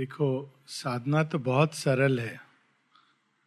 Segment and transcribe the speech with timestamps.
[0.00, 2.40] देखो, साधना तो बहुत सरल है।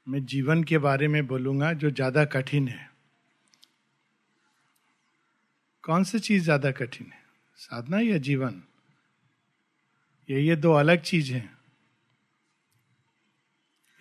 [0.07, 2.91] मैं जीवन के बारे में बोलूँगा जो ज़्यादा कठिन है।
[5.83, 7.23] कौन सी चीज़ ज़्यादा कठिन है?
[7.55, 8.63] साधना या जीवन?
[10.29, 11.57] ये ये दो अलग चीज़ हैं।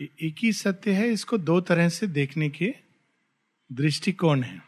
[0.01, 2.75] एक ही सत्य है, इसको दो तरह से देखने के
[3.73, 4.63] दृष्टिकोण है।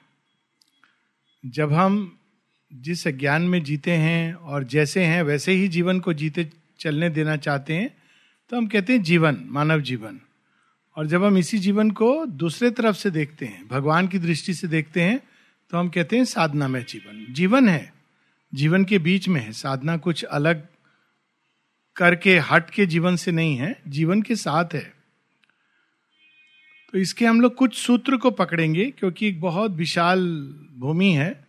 [1.46, 2.18] जब हम
[2.72, 7.36] जिस ज्ञान में जीते हैं और जैसे हैं, वैसे ही जीवन को जीते चलने देना
[7.36, 7.88] चाहते हैं
[8.50, 10.20] तो हम कहते हैं जीवन, मानव जीवन।
[10.96, 14.68] और जब हम इसी जीवन को दूसरे तरफ़ से देखते हैं, भगवान की दृष्टि से
[14.68, 15.18] देखते हैं
[15.72, 17.92] तो हम कहते हैं साधना में जीवन। जीवन है,
[18.52, 20.66] जीवन के बीच में है, साधना कुछ अलग
[21.96, 24.92] करके, हट के जीवन से नहीं है, जीवन के साथ है।
[26.92, 30.26] तो इसके हम लोग कुछ सूत्र को पकड़ेंगे, क्योंकि एक बहुत विशाल
[30.76, 31.46] भूमि है।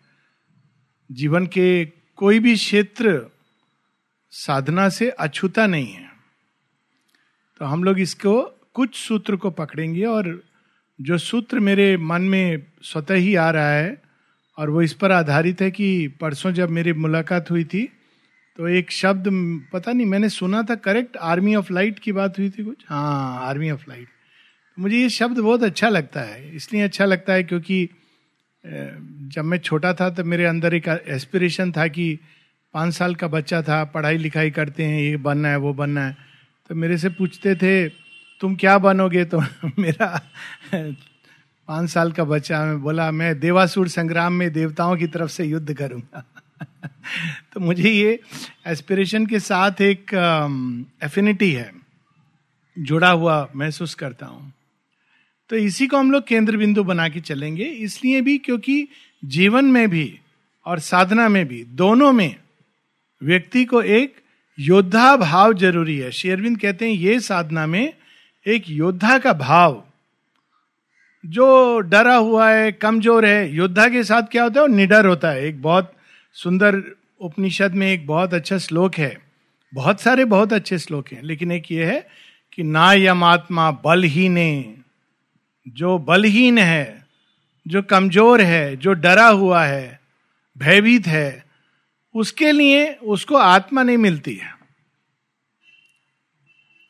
[1.10, 1.86] जीवन के
[2.18, 3.12] कोई भी क्षेत्र
[4.36, 6.10] साधना से अछूता नहीं है।
[7.62, 8.42] तो हम लोग इसको
[8.74, 10.28] कुछ सूत्र को पकड़ेंगे और
[11.00, 13.96] जो सूत्र मेरे मन में स्वतः ही आ रहा है
[14.58, 17.84] और वो इस पर आधारित है कि परसों जब मेरी मुलाकात हुई थी
[18.58, 19.26] तो एक शब्द
[19.74, 22.86] पता नहीं, मैंने सुना था करेक्ट आर्मी ऑफ़ लाइट की बात हुई थी कुछ?
[22.88, 24.08] हाँ आर्मी ऑफ़ लाइट
[24.78, 27.88] मुझे ये शब्द बहुत अच्छा लगता है, इसलिए अच्छा लगता है क्योंकि
[28.64, 32.18] जब मैं छोटा था तो मेरे अंदर एक एस्पिरेशन था कि
[32.76, 36.18] पाँच साल का बच्चा था, पढ़ाई लिखाई करते हैं, ये बनना है, वो बनना है।
[36.70, 37.88] तो मेरे से पूछते थे,
[38.42, 39.26] तुम क्या बनोगे?
[39.26, 39.40] तो
[39.80, 40.08] मेरा
[41.68, 45.74] पाँच साल का बच्चा मैं बोला, मैं देवासुर संग्राम में देवताओं की तरफ़ से युद्ध
[45.74, 46.26] करूँगा।
[47.54, 48.20] तो मुझे ये
[48.68, 50.14] एस्पिरेशन के साथ एक
[51.04, 51.72] एफिनिटी है,
[52.80, 54.54] जुड़ा हुआ महसूस करता हूँ।
[55.50, 58.88] तो इसी को हम लोग केंद्र बिंदु बना के चलेंगे, इसलिए भी क्योंकि
[59.26, 60.20] जीवन में भी
[60.66, 62.36] और साधना में भी, दोनों में
[63.22, 64.16] व्यक्ति को एक
[64.60, 67.94] योद्धा भाव ज़रूरी है। शेरविंद कहते हैं, ये साधना में
[68.46, 69.84] एक योद्धा का भाव,
[71.26, 74.68] जो डरा हुआ है, कमज़ोर है, योद्धा के साथ क्या होता है?
[74.68, 75.94] वो निडर होता है। एक बहुत
[76.34, 76.82] सुंदर
[77.22, 79.18] उपनिषद में एक बहुत अच्छा श्लोक है।
[79.74, 82.08] बहुत सारे बहुत अच्छे श्लोक हैं, लेकिन एक ये है
[82.54, 84.38] कि ना यम आत्मा बलहीन
[85.68, 87.06] जो बलहीन है,
[87.68, 90.00] जो कमज़ोर है, जो डरा हुआ है,
[90.58, 91.45] भयभीत है
[92.16, 94.54] उसके लिए उसको आत्मा नहीं मिलती है।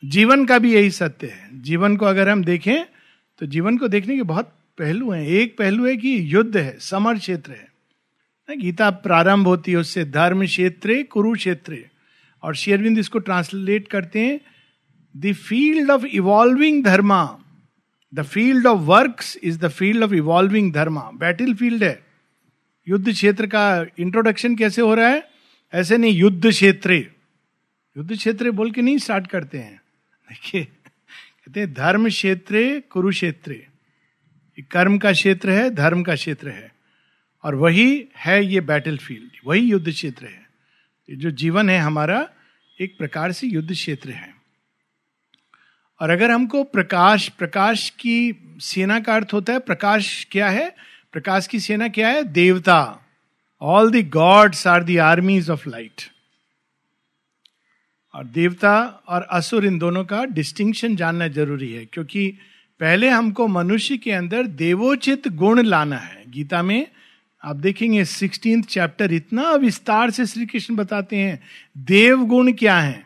[0.06, 2.84] जीवन का भी यही सत्य है। जीवन को अगर हम देखें
[3.40, 7.18] तो जीवन को देखने के बहुत पहलू हैं। एक पहलू है कि युद्ध है, समर
[7.18, 11.78] क्षेत्र है। गीता प्रारंभ होती है उससे, धर्म क्षेत्र, कुरुक्षेत्र।
[12.44, 14.40] और शेरविंद इसको ट्रांसलेट करते हैं
[15.16, 17.40] the field of evolving dharma
[18.14, 22.04] the field of work is the field of evolving dharma battle field है।
[22.88, 25.30] युद्ध क्षेत्र का इंट्रोडक्शन कैसे हो रहा है?
[25.74, 26.94] ऐसे नहीं, युद्ध क्षेत्र।
[27.98, 29.82] युद्ध क्षेत्र बोल के नहीं स्टार्ट करते हैं।
[30.30, 33.56] देखिए, कहते हैं, धर्म क्षेत्र, कुरुक्षेत्र।
[34.72, 36.76] कर्म का क्षेत्र है, धर्म का क्षेत्र है।
[37.44, 40.46] और वही है ये बैटल फ़ील्ड वही युद्ध क्षेत्र है।
[41.18, 42.30] जो जीवन है हमारा,
[42.82, 44.36] एक प्रकार से युद्ध क्षेत्र है।
[46.02, 50.76] और अगर हमको प्रकाश प्रकाश की सेना का अर्थ होता है, प्रकाश क्या है?
[51.16, 52.24] प्रकाश की सेना क्या है?
[52.24, 52.78] देवता।
[53.62, 56.02] All the gods are the armies of light
[58.14, 58.74] और देवता
[59.08, 62.28] और असुर इन दोनों का डिस्टिंक्शन जानना ज़रूरी है, क्योंकि
[62.80, 66.88] पहले हमको मनुष्य के अंदर देवोचित गुण लाना है। गीता में
[67.44, 71.40] आप देखेंगे सिक्सटीन चैप्टर इतना विस्तार से श्री कृष्ण बताते हैं
[71.86, 73.04] देव गुण क्या है?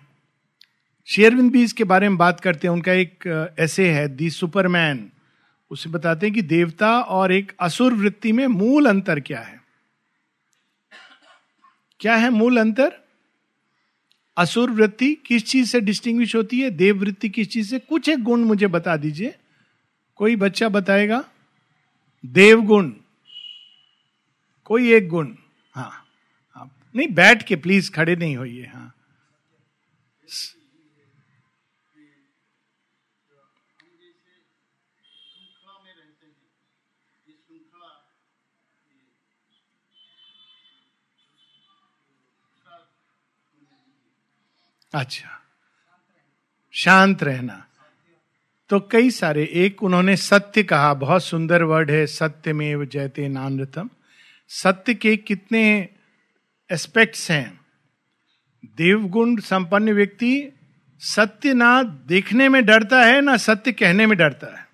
[1.08, 5.10] शेरविंद भी इसके बारे में बात करते हैं। उनका एक ऐसे है दी सुपरमैन
[5.72, 9.62] उसे बताते हैं कि देवता और एक असुर वृत्ति में मूल अंतर क्या है?
[12.00, 12.92] क्या है मूल अंतर?
[14.38, 16.70] असुर वृत्ति किस चीज़ से डिस्टिंग्विश होती है?
[16.70, 17.80] देव वृत्ति किस चीज़ से?
[17.80, 19.36] कुछ एक गुण मुझे बता दीजिए।
[20.16, 21.24] कोई बच्चा बताएगा?
[22.26, 22.92] देव गुण
[24.66, 25.36] कोई एक गुण।
[25.76, 26.06] हाँ
[26.96, 28.94] नहीं, बैठ के प्लीज़ खड़े नहीं होइए हाँ।
[44.94, 45.30] अच्छा।
[46.72, 47.66] शांत रहना।
[48.70, 53.90] तो कई सारे, एक उन्होंने सत्य कहा, बहुत सुंदर वर्ड है सत्य में जयते नानृतम
[54.48, 55.90] सत्य के कितने
[56.72, 57.62] एस्पेक्ट्स हैं।
[58.66, 60.60] देवगुण संपन्न व्यक्ति
[61.00, 64.68] सत्य ना देखने में डरता है, ना सत्य कहने में डरता है।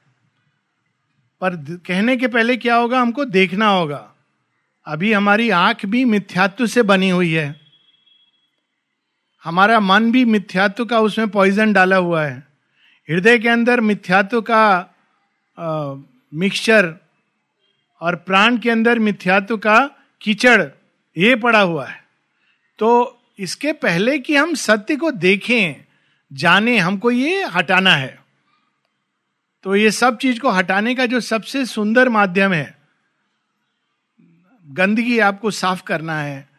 [1.41, 4.13] पर कहने के पहले क्या होगा, हमको देखना होगा।
[4.85, 7.64] अभी हमारी आँख भी मिथ्यात्व से बनी हुई है।
[9.45, 12.37] हमारा मन भी मिथ्यात्व का उसमें पॉइजन डाला हुआ है।
[13.09, 14.63] हृदय के अंदर मिथ्यात्व का
[16.33, 16.93] मिक्सचर
[18.01, 19.77] और प्राण के अंदर मिथ्यात्व का
[20.21, 20.61] कीचड़,
[21.15, 22.03] ये पड़ा हुआ है।
[22.79, 25.75] तो इसके पहले कि हम सत्य को देखें,
[26.31, 28.17] जाने, हमको ये हटाना है।
[29.65, 32.75] तो ये सब चीज़ को हटाने का जो सबसे सुंदर माध्यम है,
[34.65, 36.54] गंदगी आपको साफ़ करना है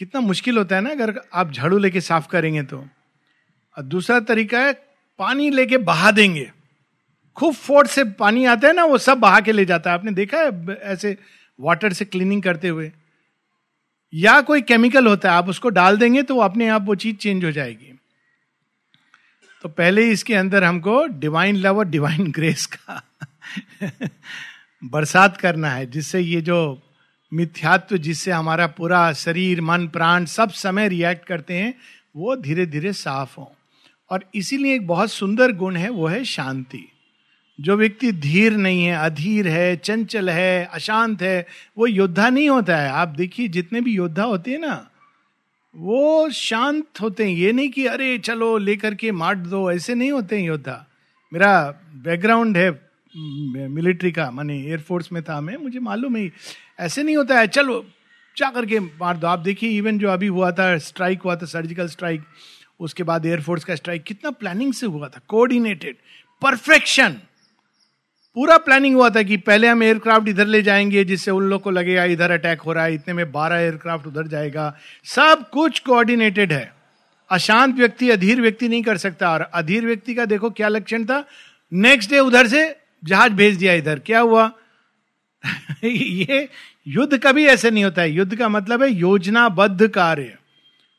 [0.00, 2.86] कितना मुश्किल होता है ना, अगर आप झाड़ू लेके साफ़ करेंगे तो।
[3.78, 4.72] और दूसरा तरीका है,
[5.18, 6.52] पानी लेके बहा देंगे।
[7.36, 10.12] खूब फोर्स से पानी आता है ना, वो सब बहा के ले जाता है। आपने
[10.12, 11.16] देखा है ऐसे
[11.60, 12.92] वाटर से क्लीनिंग करते हुए?
[14.14, 17.44] या कोई केमिकल होता है, आप उसको डाल देंगे तो अपने आप वो चीज़ चेंज
[17.44, 17.98] हो जाएगी।
[19.62, 23.02] तो पहले ही इसके अंदर हमको डिवाइन लव और डिवाइन ग्रेस का
[24.84, 26.82] बरसात करना है, जिससे ये जो
[27.34, 31.74] मिथ्यात्व जिससे हमारा पूरा शरीर, मन, प्राण सब समय रिएक्ट करते हैं,
[32.16, 33.56] वो धीरे धीरे साफ़ हो।
[34.10, 36.92] और इसीलिए एक बहुत सुंदर गुण है, वो है शांति।
[37.60, 41.46] जो व्यक्ति धीर नहीं है, अधीर है, चंचल है, अशांत है,
[41.78, 44.90] वो योद्धा नहीं होता है। आप देखिए, जितने भी योद्धा होते हैं ना,
[45.76, 50.12] वो शांत होते हैं। ये नहीं कि, अरे, चलो, लेकर के मार दो, ऐसे नहीं
[50.12, 50.86] होते हैं योद्धा।
[51.32, 56.30] मेरा बैकग्राउंड है मिलिट्री का, माने एयरफोर्स में था मैं, मुझे मालूम है,
[56.80, 57.86] ऐसे नहीं होता है, चलो,
[58.36, 61.86] जा करके मार दो। आप देखिए इवन जो अभी हुआ था स्ट्राइक हुआ था सर्जिकल
[61.86, 62.22] स्ट्राइक
[62.80, 65.96] उसके बाद एयरफोर्स का स्ट्राइक कितना प्लानिंग से हुआ था कोऑर्डिनेटेड
[66.42, 67.16] परफेक्शन
[68.34, 71.70] पूरा प्लानिंग हुआ था कि पहले हम एयरक्राफ्ट इधर ले जाएँगे, जिससे उन लोग को
[71.70, 76.52] लगेगा इधर अटैक हो रहा है, इतने में बारह एयरक्राफ्ट उधर जाएगा। सब कुछ कोऑर्डिनेटेड
[76.52, 76.74] है।
[77.30, 81.24] अशांत व्यक्ति, अधीर व्यक्ति नहीं कर सकता। और अधीर व्यक्ति का देखो क्या लक्षण था?
[81.72, 84.52] नेक्स्ट डे उधर से जहाज़ भेज दिया इधर। क्या हुआ?
[85.84, 86.48] ये
[86.86, 90.36] युद्ध कभी ऐसे नहीं होता है। युद्ध का मतलब है योजनाबद्ध कार्य।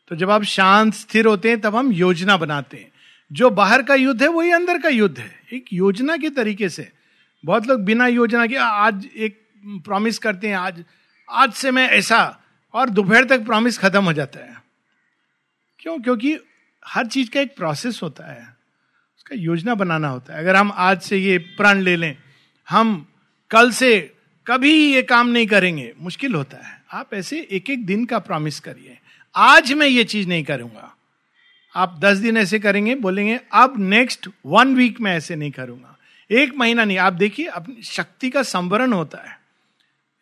[0.07, 2.91] तो जब आप शांत, स्थिर होते हैं, तब हम योजना बनाते हैं।
[3.31, 6.91] जो बाहर का युद्ध है, वही अंदर का युद्ध है। एक योजना के तरीके से।
[7.45, 10.83] बहुत लोग बिना योजना के, आज एक प्रॉमिस करते हैं, आज
[11.29, 12.41] आज से मैं ऐसा,
[12.73, 14.61] और दोपहर तक प्रॉमिस खत्म हो जाता है।
[15.79, 15.99] क्यों?
[15.99, 16.37] क्योंकि
[16.87, 18.60] हर चीज़ का एक प्रोसेस होता है।
[19.31, 22.17] उसका योजना बनाना होता है। अगर हम आज से ये प्रण ले लें,
[22.69, 23.07] हम
[23.49, 24.13] कल से
[24.47, 28.59] कभी ये काम नहीं करेंगे, मुश्किल होता है। आप ऐसे एक एक दिन का प्रॉमिस
[28.59, 28.97] करिए।
[29.35, 30.95] आज मैं ये चीज़ नहीं करूँगा।
[31.75, 35.97] आप दस दिन ऐसे करेंगे, बोलेंगे, अब नेक्स्ट वन वीक में ऐसे नहीं करूँगा।
[36.31, 39.39] एक महीना नहीं, आप देखिए अपनी शक्ति का संवरण होता है।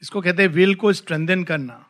[0.02, 1.86] इसको कहते हैं विल को स्ट्रेंथन करना।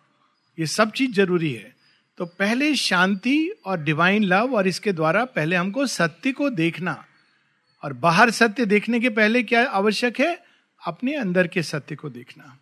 [0.59, 1.75] ये सब चीज़ ज़रूरी है।
[2.17, 7.05] तो पहले शांति और डिवाइन लव और इसके द्वारा पहले हमको सत्य को देखना।
[7.83, 10.43] और बाहर सत्य देखने के पहले क्या आवश्यक है?
[10.85, 12.57] अपने अंदर के सत्य को देखना।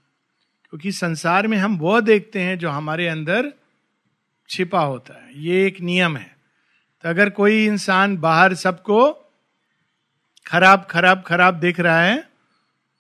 [0.70, 3.54] क्योंकि संसार में हम वह देखते हैं जो हमारे अंदर
[4.50, 6.38] छिपा होता है। ये एक नियम है।
[7.04, 9.12] तो अगर कोई इंसान बाहर सबको
[10.48, 12.30] खराब खराब खराब देख रहा है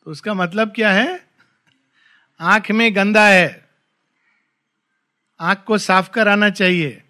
[0.06, 1.28] तो उसका मतलब क्या है?
[2.40, 3.70] आँख में गंदा है।
[5.40, 7.04] आँख को साफ़ कराना चाहिए।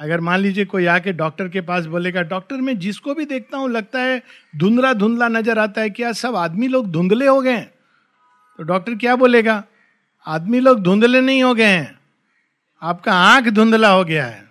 [0.00, 3.70] अगर मान लीजिए कोई आके डॉक्टर के पास बोलेगा, डॉक्टर, मैं जिसको भी देखता हूँ,
[3.70, 4.22] लगता है
[4.54, 7.60] धुंधला धुंधला नज़र आता है क्या सब आदमी लोग धुंधले हो गए
[8.58, 9.62] तो डॉक्टर क्या बोलेगा?
[10.26, 11.98] आदमी लोग धुंधले नहीं हो गए हैं।
[12.82, 14.42] आपका आँख धुंधला हो गया है,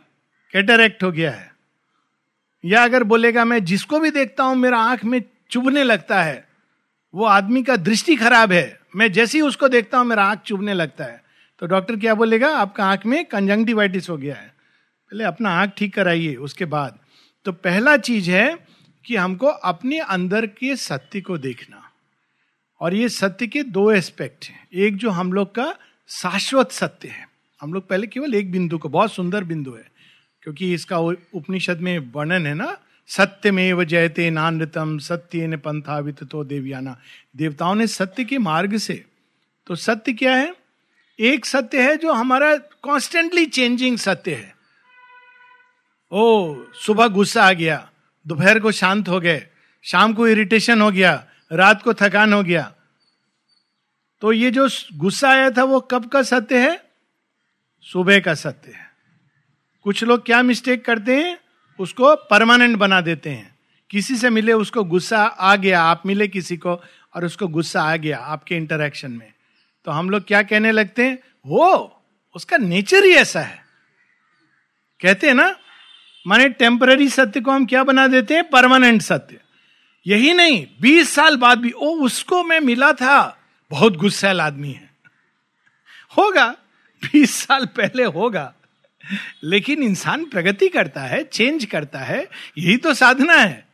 [0.54, 1.52] कैटरेक्ट हो गया है।
[2.64, 5.22] या अगर बोलेगा, मैं जिसको भी देखता हूँ, मेरा आँख में
[5.52, 6.48] चुभने लगता है।
[7.14, 10.74] वो आदमी का दृष्टि खराब है। मैं जैसे ही उसको देखता हूँ, मेरा आँख चुभने
[10.74, 11.22] लगता है।
[11.62, 12.56] तो डॉक्टर क्या बोलेगा?
[12.58, 14.54] आपका आँख में कंजंक्टिवाइटिस हो गया है।
[15.12, 17.00] पहले अपना आँख ठीक कराइए, उसके बाद।
[17.46, 18.58] तो पहला चीज़ है
[19.06, 21.92] कि हमको अपने अंदर के सत्य को देखना।
[22.82, 25.76] और ये सत्य के दो एस्पेक्ट हैं। एक जो हम लोग का
[26.10, 27.30] शाश्वत सत्य है।
[27.62, 29.92] हम लोग पहले केवल एक बिंदु को, बहुत सुंदर बिंदु है,
[30.44, 36.24] क्योंकि इसका उपनिषद में वर्णन है ना सत्य में व जयते नानृतम सत्य ने पंथावित
[36.24, 37.00] तो देवयाना।
[37.36, 39.06] देवताओं ने सत्य के मार्ग से
[39.68, 40.56] तो सत्य क्या है?
[41.20, 44.59] एक सत्य है जो हमारा कॉन्स्टेंटली चेंजिंग सत्य है।
[46.12, 47.92] ओ, सुबह गुस्सा आ गया।
[48.28, 49.48] दोपहर को शांत हो गए।
[49.84, 52.74] शाम को इरिटेशन हो गया। रात को थकान हो गया।
[54.22, 56.84] तो ये जो गुस्सा आया था, वो कब का सत्य है?
[57.82, 58.92] सुबह का सत्य है।
[59.84, 61.40] कुछ लोग क्या मिस्टेक करते हैं?
[61.80, 66.58] उसको परमानेंट बना देते हैं। किसी से मिले, उसको गुस्सा आ गया। आप मिले किसी
[66.58, 66.84] को
[67.16, 69.34] और उसको गुस्सा आ गया आपके इंटरेक्शन में।
[69.86, 71.20] तो हम लोग क्या कहने लगते हैं?
[71.46, 72.02] हो,
[72.36, 73.66] उसका नेचर ही ऐसा है।
[75.02, 75.56] कहते हैं ना
[76.28, 78.50] माने टेम्पररी सत्य को हम क्या बना देते हैं?
[78.50, 79.40] परमानेंट सत्य।
[80.08, 83.38] यही नहीं, बीस साल बाद भी, ओ, उसको मैं मिला था।
[83.72, 84.90] बहुत गुस्सैल आदमी है।
[86.18, 86.56] होगा,
[87.04, 88.54] बीस साल पहले होगा।
[89.44, 93.68] लेकिन इंसान प्रगति करता है चेंज करता है, यही तो साधना है।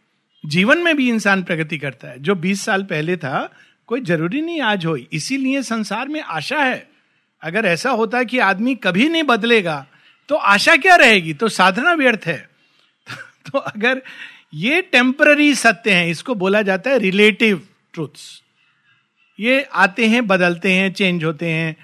[0.45, 3.49] जीवन में भी इंसान प्रगति करता है। जो 20 साल पहले था,
[3.87, 6.89] कोई ज़रूरी नहीं आज हो। इसीलिए संसार में आशा है।
[7.41, 9.87] अगर ऐसा होता कि आदमी कभी नहीं बदलेगा
[10.29, 11.33] तो आशा क्या रहेगी?
[11.33, 12.49] तो साधना व्यर्थ है।
[13.51, 14.01] तो अगर
[14.53, 18.41] ये टेम्पररी सत्य हैं, इसको बोला जाता है रिलेटिव ट्रूथ्स
[19.39, 21.75] ये आते हैं, बदलते हैं चेंज होते हैं।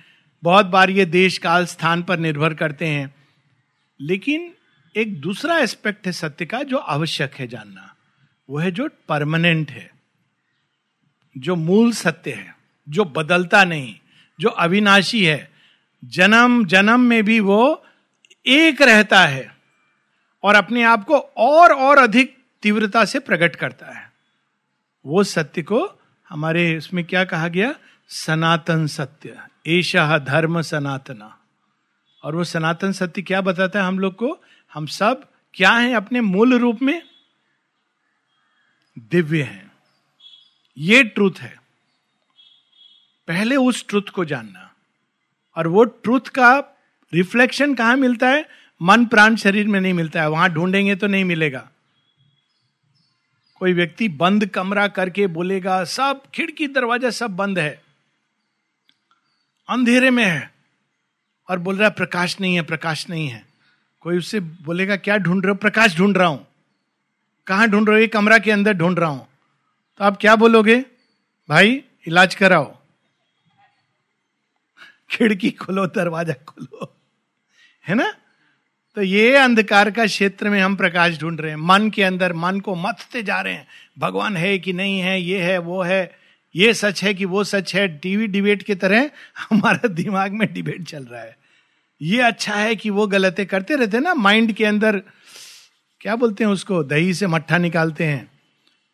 [0.44, 3.16] बहुत बार ये देश काल स्थान पर निर्भर करते हैं।
[4.02, 4.54] लेकिन
[4.96, 7.96] एक दूसरा एस्पेक्ट है सत्य का, जो आवश्यक है जानना।
[8.50, 9.92] वो है जो परमानेंट है।
[11.38, 12.56] जो मूल सत्य है,
[12.90, 13.96] जो बदलता नहीं,
[14.40, 15.52] जो अविनाशी है।
[16.06, 17.86] जन्म जन्म में भी वो
[18.46, 19.58] एक रहता है
[20.44, 24.12] और अपने आप को और और अधिक तीव्रता से प्रकट करता है।
[25.06, 27.76] वो सत्य को हमारे इसमें क्या कहा गया?
[28.08, 31.40] सनातन सत्य। ऐशा धर्म सनातना।
[32.24, 34.44] और वो सनातन सत्य क्या बताता है हम लोग को?
[34.74, 37.02] हम सब क्या हैं अपने मूल रूप में?
[39.00, 39.72] दिव्य हैं।
[40.78, 41.62] ये ट्रुथ है।
[43.28, 44.74] पहले उस ट्रुथ को जानना।
[45.58, 46.78] और वो ट्रुथ का
[47.14, 48.50] रिफ्लेक्शन कहाँ मिलता है?
[48.82, 51.70] मन प्राण शरीर में नहीं मिलता है। वहाँ ढूंढेंगे तो नहीं मिलेगा।
[53.56, 57.82] कोई व्यक्ति बंद कमरा करके बोलेगा, सब खिड़की दरवाज़ा सब बंद है।
[59.70, 60.52] अंधेरे में है।
[61.50, 63.46] और बोल रहा है, प्रकाश नहीं है, प्रकाश नहीं है।
[64.02, 65.56] कोई उससे बोलेगा, क्या ढूंढ रहे हो?
[65.56, 66.48] प्रकाश ढूंढ रहा हूँ।
[67.48, 68.02] कहाँ ढूंढ रहे हो?
[68.02, 69.28] ये कमरा के अंदर ढूंढ रहा हूँ।
[69.98, 70.86] तो आप क्या बोलोगे?
[71.50, 72.78] भाई, इलाज कराओ।
[75.10, 76.98] खिड़की खोलो, दरवाज़ा खोलो।
[77.88, 78.14] है ना?
[78.96, 82.60] तो ये अंधकार का क्षेत्र में हम प्रकाश ढूंढ रहे हैं। मन के अंदर मन
[82.60, 83.68] को मथते जा रहे हैं।
[84.00, 86.12] भगवान है कि नहीं है, ये है, वो है,
[86.56, 89.10] ये सच है कि वो सच है, टीवी डिबेट की तरह
[89.50, 91.38] हमारा दिमाग में डिबेट चल रहा है।
[92.02, 95.02] ये अच्छा है कि वो गलत करते रहते हैं ना, माइंड के अंदर,
[96.02, 98.32] क्या बोलते हैं उसको, दही से मट्ठा निकालते हैं।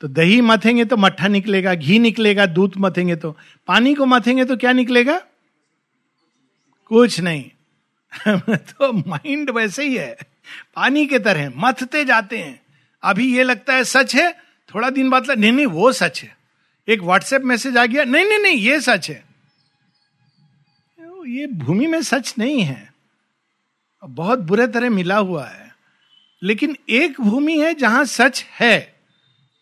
[0.01, 4.57] तो दही मथेंगे तो मट्ठा निकलेगा, घी निकलेगा, दूध मथेंगे तो पानी को मथेंगे तो
[4.57, 5.21] क्या निकलेगा?
[6.85, 7.49] कुछ नहीं।
[8.49, 10.17] तो माइंड वैसे ही है।
[10.75, 12.61] पानी के तरह मथते जाते हैं।
[13.03, 14.41] अभी ये लगता है सच है,
[14.75, 16.37] थोड़ा दिन बाद नहीं नहीं, वो सच है।
[16.87, 19.27] एक व्हाट्सएप मैसेज आ गया, नहीं नहीं नहीं, ये सच है।
[21.27, 22.93] ये भूमि में सच नहीं है।
[24.05, 25.75] बहुत बुरे तरह मिला हुआ है।
[26.43, 28.99] लेकिन एक भूमि है जहाँ सच है,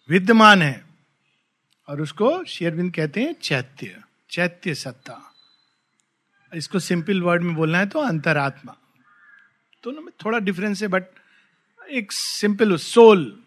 [0.09, 0.85] विद्यमान है।
[1.89, 5.34] और उसको शेरविंद कहते हैं चैत्य चैत्य सत्ता।
[6.53, 8.75] इसको सिंपल वर्ड में बोलना है तो अंतरात्मा।
[9.83, 11.03] दोनों में थोड़ा डिफरेंस है बट
[11.91, 13.39] एक सिंपल सोल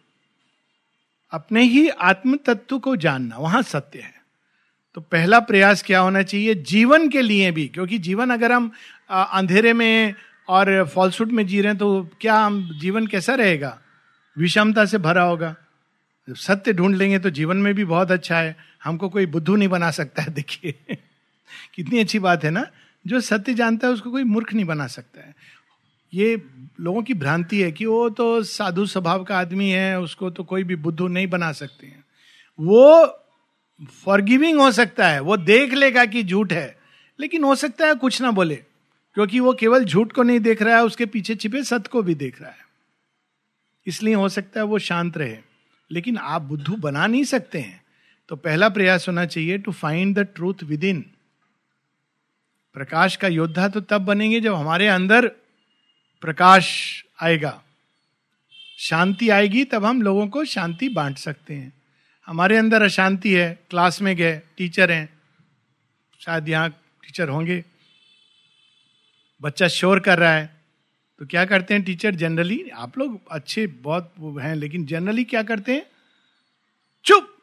[1.33, 4.15] अपने ही आत्म तत्व को जानना, वहाँ सत्य है।
[4.95, 6.55] तो पहला प्रयास क्या होना चाहिए?
[6.55, 8.73] जीवन के लिए भी, क्योंकि जीवन अगर हम
[9.11, 10.15] अंधेरे में
[10.49, 13.81] और फॉल्सूट में जी रहे हैं तो क्या हम, जीवन कैसा रहेगा?
[14.39, 15.57] विषमता से भरा होगा।
[16.31, 19.91] सत्य ढूंढ लेंगे तो जीवन में भी बहुत अच्छा है। हमको कोई बुद्धू नहीं बना
[19.91, 20.75] सकता है, देखिए।
[21.75, 22.67] कितनी अच्छी बात है ना?
[23.09, 25.35] जो सत्य जानता है, उसको कोई मूर्ख नहीं बना सकता है।
[26.13, 26.43] ये
[26.81, 30.65] लोगों की भ्रांति है कि वो तो साधु स्वभाव का आदमी है, उसको तो कोई
[30.65, 32.05] भी बुद्धू नहीं बना सकते हैं।
[32.59, 33.07] वो
[34.05, 36.79] फॉरगिविंग हो सकता है, वो देख लेगा कि झूठ है,
[37.19, 38.57] लेकिन हो सकता है कुछ ना बोले,
[39.17, 42.15] क्योंकि वो केवल झूठ को नहीं देख रहा है, उसके पीछे छिपे सत्य को भी
[42.15, 42.67] देख रहा है।
[43.87, 45.39] इसलिए हो सकता है वो शांत रहे,
[45.91, 47.83] लेकिन आप बुद्धू बना नहीं सकते हैं।
[48.29, 51.05] तो पहला प्रयास होना चाहिए to find the truth within
[52.79, 55.27] प्रकाश का योद्धा तो तब बनेंगे जब हमारे अंदर
[56.23, 56.67] प्रकाश
[57.23, 57.61] आएगा।
[58.79, 61.73] शांति आएगी, तब हम लोगों को शांति बांट सकते हैं।
[62.29, 65.09] हमारे अंदर अशांति है, क्लास में गए, टीचर हैं,
[66.21, 66.71] शायद यहाँ
[67.03, 67.63] टीचर होंगे।
[69.41, 70.51] बच्चा शोर कर रहा है
[71.21, 72.15] तो क्या करते हैं टीचर?
[72.15, 75.87] जनरली आप लोग अच्छे बहुत हैं, लेकिन जनरली क्या करते हैं?
[77.05, 77.35] चुप!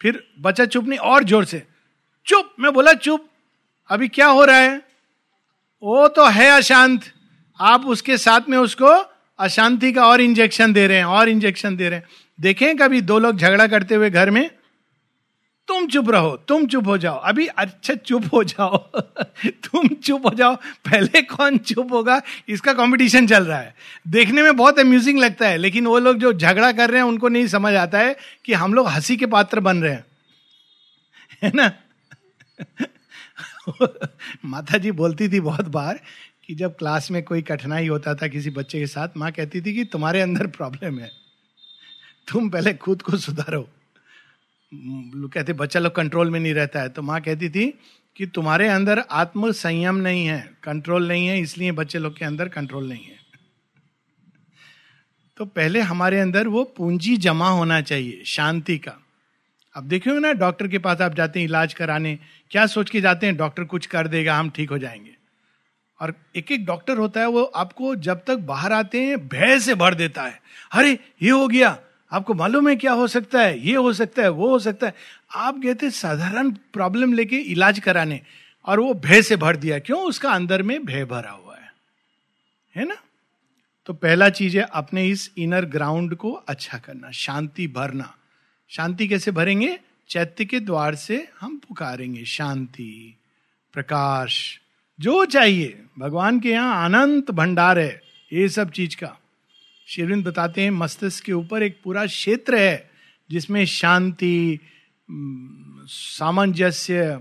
[0.00, 1.62] फिर बच्चा चुप नहीं, और ज़ोर से,
[2.26, 2.54] चुप!
[2.60, 3.30] मैं बोला चुप!
[3.90, 4.82] अभी क्या हो रहा है?
[5.82, 7.00] वो तो है अशांत।
[7.60, 8.86] आप उसके साथ में उसको
[9.38, 12.08] अशांति का और इंजेक्शन दे रहे हैं, और इंजेक्शन दे रहे हैं।
[12.40, 14.50] देखें कभी दो लोग झगड़ा करते हुए घर में,
[15.68, 18.76] तुम चुप रहो, तुम चुप हो जाओ। अभी अच्छा चुप हो जाओ।
[19.46, 22.22] तुम चुप हो जाओ। पहले कौन चुप होगा?
[22.48, 23.74] इसका कंपटीशन चल रहा है।
[24.08, 27.28] देखने में बहुत अम्यूजिंग लगता है, लेकिन वो लोग जो झगड़ा कर रहे हैं, उनको
[27.28, 30.04] नहीं समझ आता है कि हम लोग हँसी के पात्र बन रहे हैं।
[31.42, 31.72] है ना?
[34.44, 36.00] माता जी बोलती थी बहुत बार
[36.46, 39.74] कि जब क्लास में कोई कठिनाई होता था किसी बच्चे के साथ, माँ कहती थी
[39.74, 41.10] कि तुम्हारे अंदर प्रॉब्लम है।
[42.32, 43.68] तुम पहले खुद को सुधारो।
[45.14, 47.78] लोग कहते, बच्चा लोग कंट्रोल में नहीं रहता है। तो माँ कहती थी
[48.16, 52.48] कि तुम्हारे अंदर आत्म संयम नहीं है कंट्रोल नहीं है, इसलिए बच्चे लोग के अंदर
[52.48, 53.24] कंट्रोल नहीं है।
[55.36, 59.03] तो पहले हमारे अंदर वो पूंजी जमा होना चाहिए, शांति का।
[59.74, 62.18] अब देखिए ना, डॉक्टर के पास आप जाते हैं इलाज कराने,
[62.50, 65.14] क्या सोच के जाते हैं, डॉक्टर कुछ कर देगा, हम ठीक हो जाएँगे।
[66.00, 69.74] और एक एक डॉक्टर होता है, वो आपको जब तक बाहर आते हैं, भय से
[69.74, 71.78] भर देता है। अरे, ये हो गया,
[72.12, 74.94] आपको मालूम है क्या हो सकता है, ये हो सकता है, वो हो सकता है।
[75.34, 78.20] आप गए थे साधारण प्रॉब्लम लेके इलाज कराने,
[78.64, 80.00] और वो भय से भर दिया। क्यों?
[80.00, 81.74] उसका अंदर में भय भरा हुआ है।
[82.76, 82.96] है ना?
[83.86, 88.14] तो पहला चीज़ है, अपने इस इनर ग्राउंड को अच्छा करना, शांति भरना।
[88.68, 89.78] शांति कैसे भरेंगे?
[90.08, 93.16] चैत्य के द्वार से हम पुकारेंगे शांति।
[93.72, 94.60] प्रकाश,
[95.00, 98.02] जो चाहिए। भगवान के यहाँ अनंत भंडार है
[98.32, 99.18] ये सब चीज़ का।
[99.86, 102.90] शिवरिंद बताते हैं, मस्तिष्क के ऊपर एक पूरा क्षेत्र है,
[103.30, 104.58] जिसमें शांति
[105.86, 107.20] सामंजस्य,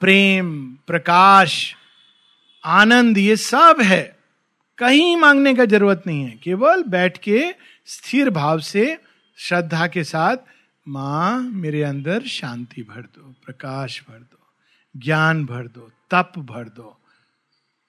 [0.00, 1.74] प्रेम, प्रकाश,
[2.64, 4.18] आनंद, ये सब है।
[4.78, 7.54] कहीं मांगने का ज़रूरत नहीं है। केवल बैठ के
[7.86, 8.98] स्थिर भाव से,
[9.36, 10.36] श्रद्धा के साथ
[10.90, 14.52] माँ, मेरे अंदर शांति भर दो, प्रकाश भर दो,
[14.96, 17.00] ज्ञान भर दो, तप भर दो,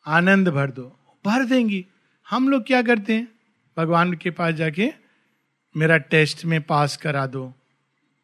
[0.07, 1.85] आनंद भर दो, भर देंगी।
[2.29, 3.27] हम लोग क्या करते हैं?
[3.77, 4.93] भगवान के पास जाके
[5.77, 7.53] मेरा टेस्ट में पास करा दो।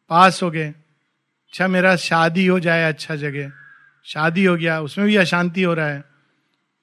[0.08, 3.52] पास हो गए। अच्छा मेरा शादी हो जाए अच्छा जगह।
[4.04, 6.04] शादी हो गया, उसमें भी अशांति हो रहा है।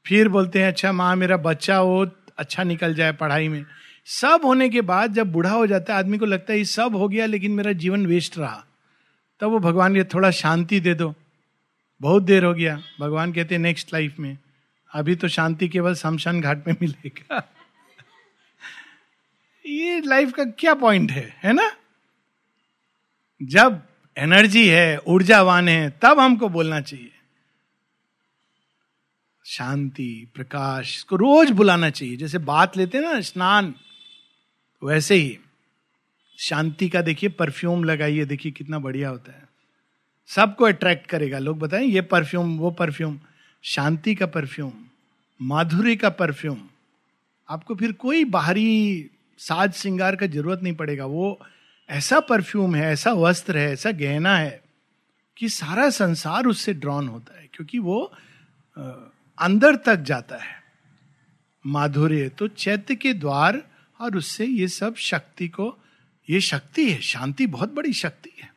[0.06, 3.66] फिर बोलते हैं अच्छा माँ, मेरा बच्चा हो अच्छा निकल जाए पढ़ाई में।
[4.06, 6.96] सब होने के बाद जब बूढ़ा हो जाता है, आदमी को लगता है, ये सब
[6.96, 8.66] हो गया, लेकिन मेरा जीवन वेस्ट रहा।
[9.40, 11.16] तब वो भगवान ये थोड़ा शांति दे दो।
[12.02, 14.38] बहुत देर हो गया। भगवान कहते नेक्स्ट लाइफ में।
[14.94, 17.54] अभी तो शांति केवल शमशान घाट में मिलेगा।
[19.66, 21.40] ये लाइफ का क्या पॉइंट है?
[21.44, 21.72] है ना?
[23.44, 23.82] जब
[24.18, 27.12] एनर्जी है, ऊर्जावान है, तब हमको बोलना चाहिए।
[29.46, 33.76] शांति, प्रकाश, इसको रोज बुलाना चाहिए। जैसे बात लेते हैं ना, स्नान।
[34.86, 35.38] वैसे ही,
[36.39, 39.44] शांति का देखिए परफ्यूम लगाइए, देखिए कितना बढ़िया होता है।
[40.30, 43.20] सबको अट्रैक्ट करेगा। लोग बताएँ, ये परफ्यूम वो परफ्यूम
[43.64, 44.72] शांति का परफ्यूम
[45.40, 46.57] माधुर्य का परफ्यूम
[47.50, 51.40] आपको फिर कोई बाहरी साज श्रृंगार का ज़रूरत नहीं पड़ेगा। वो
[51.90, 54.62] ऐसा परफ्यूम है, ऐसा वस्त्र है, ऐसा गहना है
[55.38, 58.01] कि सारा संसार उससे ड्रॉन होता है, क्योंकि वो
[59.38, 60.64] अंदर तक जाता है।
[61.66, 63.62] माधुर्य तो चैत्य के द्वार
[64.00, 65.75] और उससे ये सब शक्ति को,
[66.27, 68.50] ये शक्ति है, शांति बहुत बड़ी शक्ति है।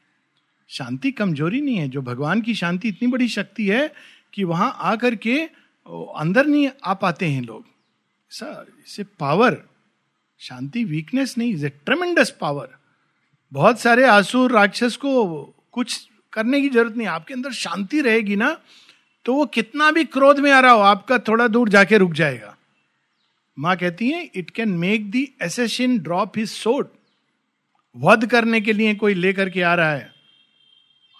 [0.70, 3.90] शांति कमज़ोरी नहीं है, जो भगवान की शांति इतनी बड़ी शक्ति है
[4.34, 5.38] कि वहाँ आकर के
[5.86, 7.64] अंदर नहीं आ पाते हैं लोग।
[8.30, 9.62] सर, इसे पावर
[10.40, 12.68] शांति वीकनेस नहीं इज़ ए ट्रमेंडस पावर
[13.52, 18.56] बहुत सारे आसुर, राक्षस को कुछ करने की ज़रूरत नहीं, आपके अंदर शांति रहेगी ना
[19.26, 22.54] तो वो कितना भी क्रोध में आ रहा हो, आपका थोड़ा दूर जाके रुक जाएगा।
[23.58, 26.92] माँ कहती है it can make the assertion drop his sword
[27.96, 30.10] वध करने के लिए कोई लेकर के आ रहा है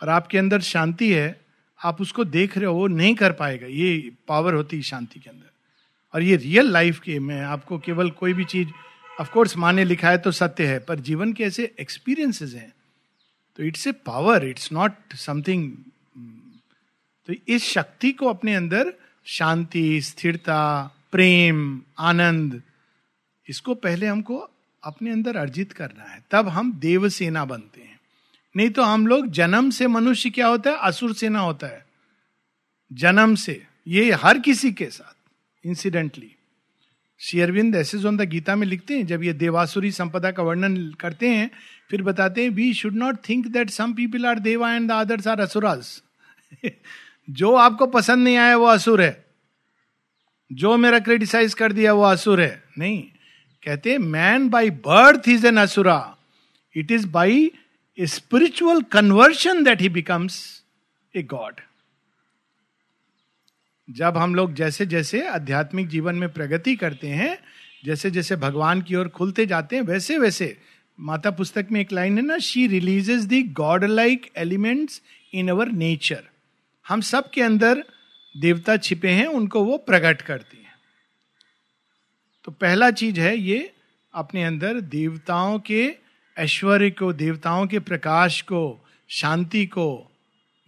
[0.00, 1.40] और आपके अंदर शांति है,
[1.80, 5.30] आप उसको देख रहे हो, वो नहीं कर पाएगा। ये पावर होती है शांति के
[5.30, 5.50] अंदर।
[6.14, 8.68] और ये रियल लाइफ के में आपको केवल कोई भी चीज़
[9.20, 12.72] ऑफकोर्स माँ ने लिखा है तो सत्य है, पर जीवन के ऐसे एक्सपीरियंसेस हैं।
[13.58, 15.70] तो it's a power it's not something
[17.28, 18.92] तो इस शक्ति को अपने अंदर
[19.26, 22.62] शांति, स्थिरता प्रेम, आनंद,
[23.48, 24.50] इसको पहले हमको
[24.82, 28.00] अपने अंदर अर्जित करना है। तब हम देव सेना बनते हैं।
[28.56, 30.76] नहीं तो हम लोग जन्म से मनुष्य क्या होता है?
[30.76, 31.86] असुर सेना होता है।
[32.92, 35.14] जन्म से। ये हर किसी के साथ
[35.66, 36.34] इंसिडेंटली
[37.20, 41.28] शेयरविंद ऐसे ऑन द गीता में लिखते हैं, जब ये देवासुरी संपदा का वर्णन करते
[41.28, 41.50] हैं,
[41.90, 45.26] फिर बताते हैं we should not think that some people are deva and the others
[45.28, 46.02] are asuras
[47.30, 49.27] जो आपको पसंद नहीं आया, वो असुर है।
[50.50, 53.02] जो मेरा क्रिटिसाइज कर दिया वो असुर है। नहीं,
[53.62, 56.16] कहते man by birth is an asura
[56.76, 57.50] it is by
[57.98, 60.40] spiritual conversion that he becomes
[61.14, 61.60] a god
[63.88, 67.38] जब हम लोग जैसे जैसे आध्यात्मिक जीवन में प्रगति करते हैं
[67.84, 70.56] जैसे जैसे भगवान की ओर खुलते जाते हैं वैसे वैसे
[70.98, 75.00] माता पुस्तक में एक लाइन है ना she releases the god like elements
[75.34, 76.22] in our nature
[76.88, 77.84] हम सब के अंदर
[78.38, 80.74] देवता छिपे हैं, उनको वो प्रकट करती हैं।
[82.44, 83.74] तो पहला चीज़ है ये,
[84.14, 85.96] अपने अंदर देवताओं के
[86.38, 90.10] ऐश्वर्य को, देवताओं के प्रकाश को, शांति को,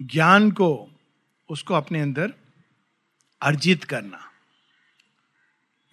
[0.03, 0.91] ज्ञान को,
[1.51, 2.33] उसको अपने अंदर
[3.43, 4.21] अर्जित करना।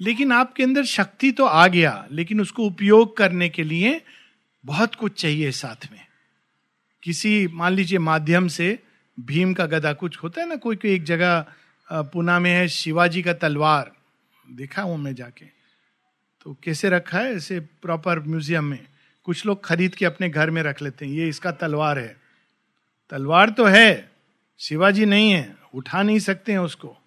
[0.02, 4.02] लेकिन आपके अंदर शक्ति तो आ गया, लेकिन उसको उपयोग करने के लिए
[4.66, 6.08] बहुत कुछ चाहिए साथ में।
[7.04, 8.80] किसी, मान लीजिए, माध्यम से
[9.20, 11.46] भीम का गदा कुछ होता है ना कोई कोई एक जगह
[11.92, 13.92] पुना में है शिवाजी का तलवार।
[14.52, 15.46] देखा हूँ मैं जाके।
[16.42, 17.36] तो कैसे रखा है?
[17.36, 18.88] ऐसे प्रॉपर म्यूज़ियम में।
[19.24, 22.18] कुछ लोग खरीद के अपने घर में रख लेते हैं। ये इसका तलवार है।
[23.10, 24.12] तलवार तो है।
[24.60, 26.98] शिवाजी नहीं है। उठा नहीं सकते हैं उसको।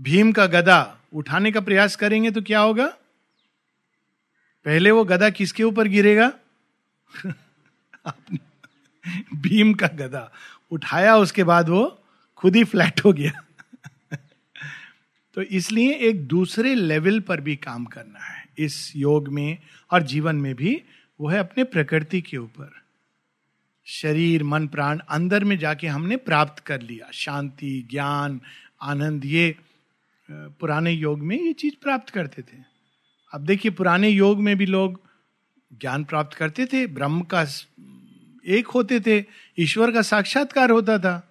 [0.00, 2.86] भीम का गदा। उठाने का प्रयास करेंगे तो क्या होगा?
[4.64, 6.32] पहले वो गदा किसके ऊपर गिरेगा?
[9.34, 10.32] भीम का गदा।
[10.70, 11.99] उठाया उसके बाद वो
[12.40, 13.44] खुद ही फ्लैट हो गया।
[15.36, 19.58] तो इसलिए एक दूसरे लेवल पर भी काम करना है, इस योग में
[19.90, 20.82] और जीवन में भी,
[21.20, 22.80] वो है अपने प्रकृति के ऊपर।
[23.86, 28.40] शरीर, मन, प्राण अंदर में जाके हमने प्राप्त कर लिया, शांति, ज्ञान,
[28.82, 29.54] आनंद, ये
[30.28, 32.62] पुराने योग में ये चीज़ प्राप्त करते थे।
[33.32, 35.00] अब देखिए, पुराने योग में भी लोग
[35.80, 37.46] ज्ञान प्राप्त करते थे, ब्रह्म का
[38.46, 39.24] एक होते थे,
[39.58, 41.29] ईश्वर का साक्षात्कार होता था।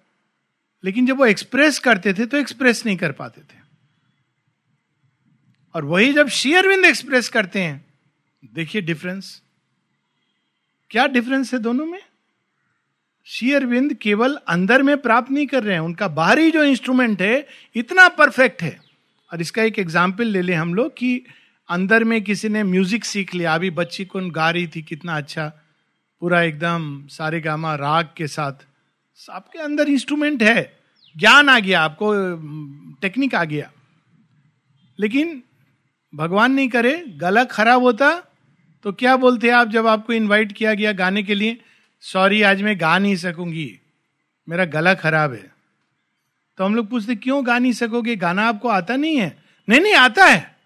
[0.84, 3.58] लेकिन जब वो एक्सप्रेस करते थे तो एक्सप्रेस नहीं कर पाते थे।
[5.74, 7.84] और वही जब शेयरविंद एक्सप्रेस करते हैं,
[8.52, 9.40] देखिए डिफरेंस
[10.90, 12.00] क्या डिफरेंस है दोनों में?
[13.26, 18.06] शेयरविंद केवल अंदर में प्राप्त नहीं कर रहे हैं, उनका बाहरी जो इंस्ट्रूमेंट है, इतना
[18.08, 18.78] परफेक्ट है।
[19.30, 21.24] और इसका एक एग्ज़ाम्पल ले लें हम लोग कि
[21.68, 25.46] अंदर में किसी ने म्यूज़िक सीख लिया, अभी बच्ची कौन गा रही थी, कितना अच्छा
[26.22, 28.66] पूरा एकदम सारे गामा राग के साथ।
[29.30, 30.78] आपके अंदर इंस्ट्रूमेंट है।
[31.16, 32.12] ज्ञान आ गया, आपको
[33.00, 33.70] टेक्निक आ गया।
[35.00, 35.42] लेकिन
[36.14, 38.26] भगवान नहीं करे, गला खराब होता
[38.82, 41.60] तो क्या बोलते आप जब आपको इनवाइट किया गया गाने के लिए
[42.00, 43.80] सॉरी आज मैं गा नहीं सकूँगी।
[44.48, 45.50] मेरा गला खराब है।
[46.58, 48.16] तो हम लोग पूछते, क्यों गा नहीं सकोगे?
[48.16, 49.42] गाना आपको आता नहीं है?
[49.68, 50.56] नहीं नहीं, आता है।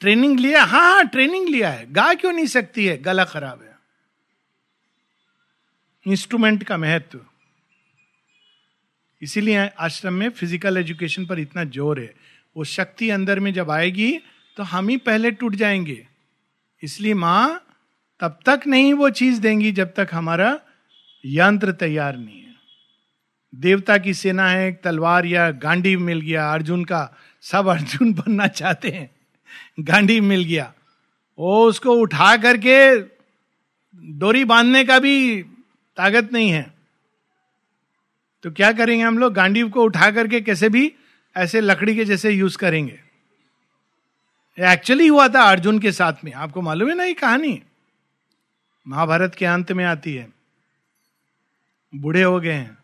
[0.00, 3.02] ट्रेनिंग लिया हाँ हाँ ट्रेनिंग लिया है। गा क्यों नहीं सकती है?
[3.02, 3.71] गला खराब है।
[6.06, 7.20] इंस्ट्रूमेंट का महत्व।
[9.22, 12.14] इसीलिए आश्रम में फ़िज़िकल एजुकेशन पर इतना ज़ोर है।
[12.56, 14.18] वो शक्ति अंदर में जब आएगी
[14.56, 16.06] तो हम ही पहले टूट जाएँगे।
[16.82, 17.66] इसलिए माँ,
[18.20, 20.60] तब तक नहीं वो चीज़ देंगी जब तक हमारा
[21.24, 22.54] यंत्र तैयार नहीं है।
[23.54, 28.46] देवता की सेना है, एक तलवार या गांडी मिल गया, अर्जुन का, सब अर्जुन बनना
[28.46, 29.10] चाहते हैं।
[29.80, 30.72] गांडी मिल गया।
[31.38, 33.00] वो उसको उठा करके
[34.18, 35.44] डोरी बांधने का भी
[35.96, 36.74] ताकत नहीं है।
[38.42, 39.32] तो क्या करेंगे हम लोग?
[39.34, 40.94] गांडी को उठा करके कैसे भी
[41.36, 43.00] ऐसे लकड़ी के जैसे यूज़ करेंगे।
[44.60, 47.62] एक्चुअली हुआ था अर्जुन के साथ में। आपको मालूम है ना ये कहानी?
[48.88, 50.32] महाभारत के अंत में आती है।
[51.94, 52.78] बूढ़े हो गए हैं।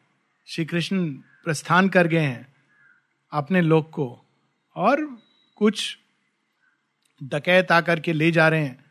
[0.46, 1.10] श्री कृष्ण
[1.44, 2.54] प्रस्थान कर गए हैं
[3.32, 4.24] अपने लोक को
[4.76, 5.22] और
[5.56, 5.98] कुछ
[7.22, 8.87] डकैत आकर के ले जा रहे हैं।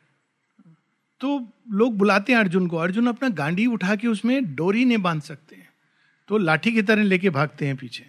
[1.21, 5.21] तो लोग बुलाते हैं अर्जुन को। अर्जुन अपना गांडी उठा के उसमें डोरी नहीं बाँध
[5.21, 5.69] सकते हैं
[6.29, 8.05] तो लाठी की तरह लेके भागते हैं पीछे।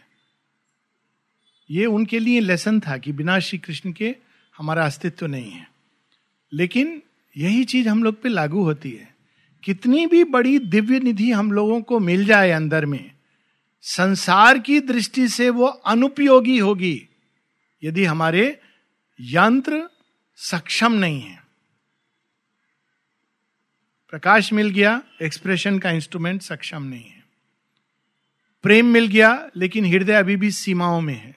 [1.71, 4.15] ये उनके लिए लेसन था कि बिना श्री कृष्ण के
[4.59, 5.67] हमारा अस्तित्व नहीं है।
[6.53, 7.03] लेकिन
[7.37, 9.15] यही चीज़ हम लोग पे लागू होती है।
[9.63, 13.11] कितनी भी बड़ी दिव्य निधि हम लोगों को मिल जाए अंदर में,
[13.83, 17.09] संसार की दृष्टि से वो अनुपयोगी होगी,
[17.83, 18.61] यदि हमारे
[19.21, 19.89] यंत्र
[20.37, 21.48] सक्षम नहीं है।
[24.11, 27.23] प्रकाश मिल गया एक्सप्रेशन का इंस्ट्रूमेंट सक्षम नहीं है।
[28.63, 31.37] प्रेम मिल गया, लेकिन हृदय अभी भी सीमाओं में है।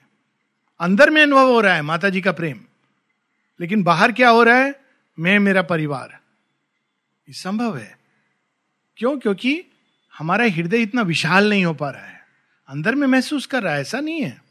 [0.80, 2.60] अंदर में अनुभव हो रहा है माता जी का प्रेम,
[3.60, 4.80] लेकिन बाहर क्या हो रहा है?
[5.18, 6.18] मैं, मेरा परिवार।
[7.28, 7.98] ये संभव है।
[8.96, 9.18] क्यों?
[9.18, 9.64] क्योंकि
[10.18, 12.20] हमारा हृदय इतना विशाल नहीं हो पा रहा है।
[12.68, 14.42] अंदर में महसूस कर रहा है, ऐसा नहीं है।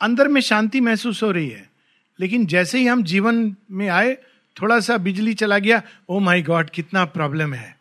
[0.00, 1.70] अंदर में शांति महसूस हो रही है,
[2.20, 4.18] लेकिन जैसे ही हम जीवन में आए
[4.56, 7.76] थोड़ा सा बिजली चला गया ओ माय गॉड कितना प्रॉब्लम है।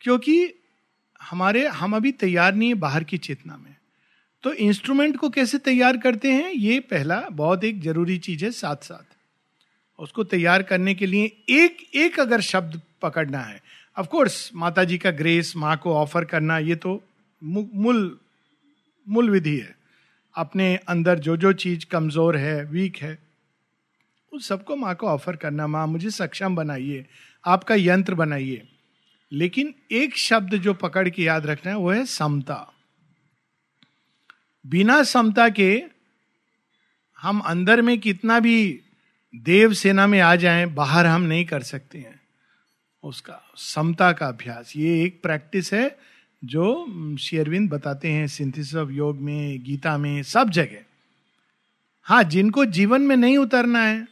[0.00, 0.54] क्योंकि
[1.20, 3.74] हमारे, हम अभी तैयार नहीं है बाहर की चेतना में।
[4.44, 6.50] तो इंस्ट्रूमेंट को कैसे तैयार करते हैं?
[6.50, 9.16] ये पहला बहुत एक ज़रूरी चीज़ है साथ साथ
[9.98, 13.60] उसको तैयार करने के लिए एक एक अगर शब्द पकड़ना है
[13.96, 17.02] ऑफ़ कोर्स माता जी का ग्रेस माँ को ऑफ़र करना, ये तो
[17.42, 18.18] मूल
[19.06, 19.74] मूल विधि है।
[20.34, 23.18] अपने अंदर जो जो चीज़ कमज़ोर है वीक है
[24.32, 27.06] उस सबको माँ को ऑफ़र करना, माँ, मुझे सक्षम बनाइए,
[27.46, 28.68] आपका यंत्र बनाइए।
[29.32, 32.72] लेकिन एक शब्द जो पकड़ के याद रखना है, वो है समता।
[34.66, 35.84] बिना समता के
[37.20, 38.80] हम अंदर में कितना भी
[39.36, 42.20] देव सेना में आ जाएँ, बाहर हम नहीं कर सकते हैं।
[43.02, 45.98] उसका, समता का अभ्यास, ये एक प्रैक्टिस है
[46.44, 50.78] जो शेयरविंद बताते हैं सिंथिस ऑफ़ योग में, गीता में, सब जगह।
[52.02, 54.11] हाँ जिनको जीवन में नहीं उतरना है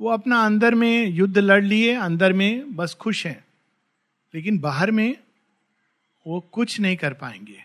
[0.00, 3.44] वो अपना अंदर में युद्ध लड़ लिए, अंदर में बस खुश हैं।
[4.34, 5.16] लेकिन बाहर में
[6.26, 7.62] वो कुछ नहीं कर पाएँगे।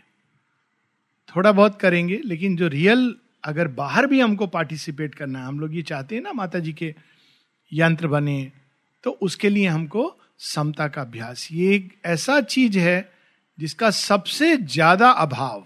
[1.29, 5.75] थोड़ा बहुत करेंगे, लेकिन जो रियल अगर बाहर भी हमको पार्टिसिपेट करना है, हम लोग
[5.75, 6.93] ये चाहते हैं ना माता जी के
[7.71, 8.51] यंत्र बने
[9.03, 10.03] तो उसके लिए हमको
[10.39, 13.11] समता का अभ्यास। ये एक ऐसा चीज़ है
[13.57, 15.65] जिसका सबसे ज़्यादा अभाव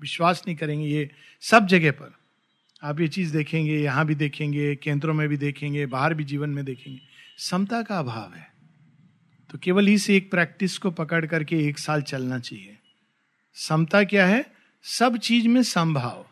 [0.00, 1.10] विश्वास नहीं करेंगे ये
[1.42, 2.14] सब जगह पर
[2.82, 6.64] आप ये चीज़ देखेंगे, यहाँ भी देखेंगे, केंद्रों में भी देखेंगे, बाहर भी जीवन में
[6.64, 7.00] देखेंगे।
[7.38, 8.52] समता का अभाव है।
[9.50, 12.78] तो केवल इस एक प्रैक्टिस को पकड़ करके एक साल चलना चाहिए।
[13.54, 14.52] समता क्या है?
[14.82, 16.26] सब चीज़ में संभाव।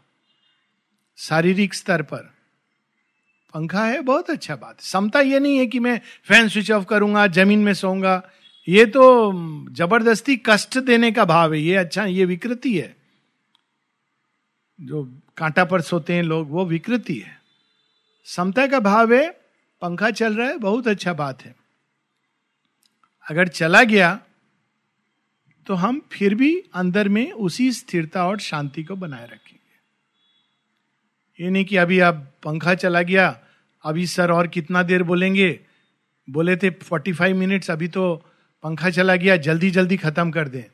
[1.17, 2.35] शारीरिक स्तर पर।
[3.55, 7.27] पंखा है, बहुत अच्छा बात समता ये नहीं है कि मैं फ़ैन स्विच ऑफ़ करूँगा,
[7.27, 8.31] ज़मीन में सोऊँगा।
[8.69, 9.33] ये तो
[9.73, 12.97] ज़बरदस्ती कष्ट देने का भाव है। ये अच्छा ये विकृति है।
[14.81, 17.37] जो कांटा पर सोते हैं लोग, वो विकृति है।
[18.27, 19.29] समता का भाव है,
[19.83, 21.55] पंखा चल रहा है, बहुत अच्छा बात है।
[23.27, 24.19] अगर चला गया
[25.67, 29.57] तो हम फिर भी अंदर में उसी स्थिरता और शांति को बनाए रखेंगे।
[31.39, 33.29] ये नहीं कि अभी आप पंखा चला गया,
[33.85, 35.61] अभी सर और कितना देर बोलेंगे?
[36.29, 38.15] बोले थे, फोर्टी फाइव मिनट्स, अभी तो
[38.65, 40.65] पंखा चला गया जल्दी जल्दी खत्म कर दें।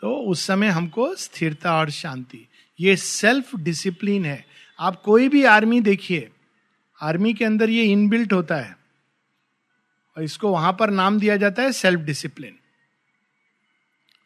[0.00, 2.48] तो उस समय हमको स्थिरता और शांति।
[2.80, 4.46] ये सेल्फ डिसिप्लिन है।
[4.80, 6.30] आप कोई भी आर्मी देखिए
[7.02, 8.78] आर्मी के अंदर ये इनबिल्ट होता है।
[10.16, 12.58] और इसको वहाँ पर नाम दिया जाता है सेल्फ डिसिप्लिन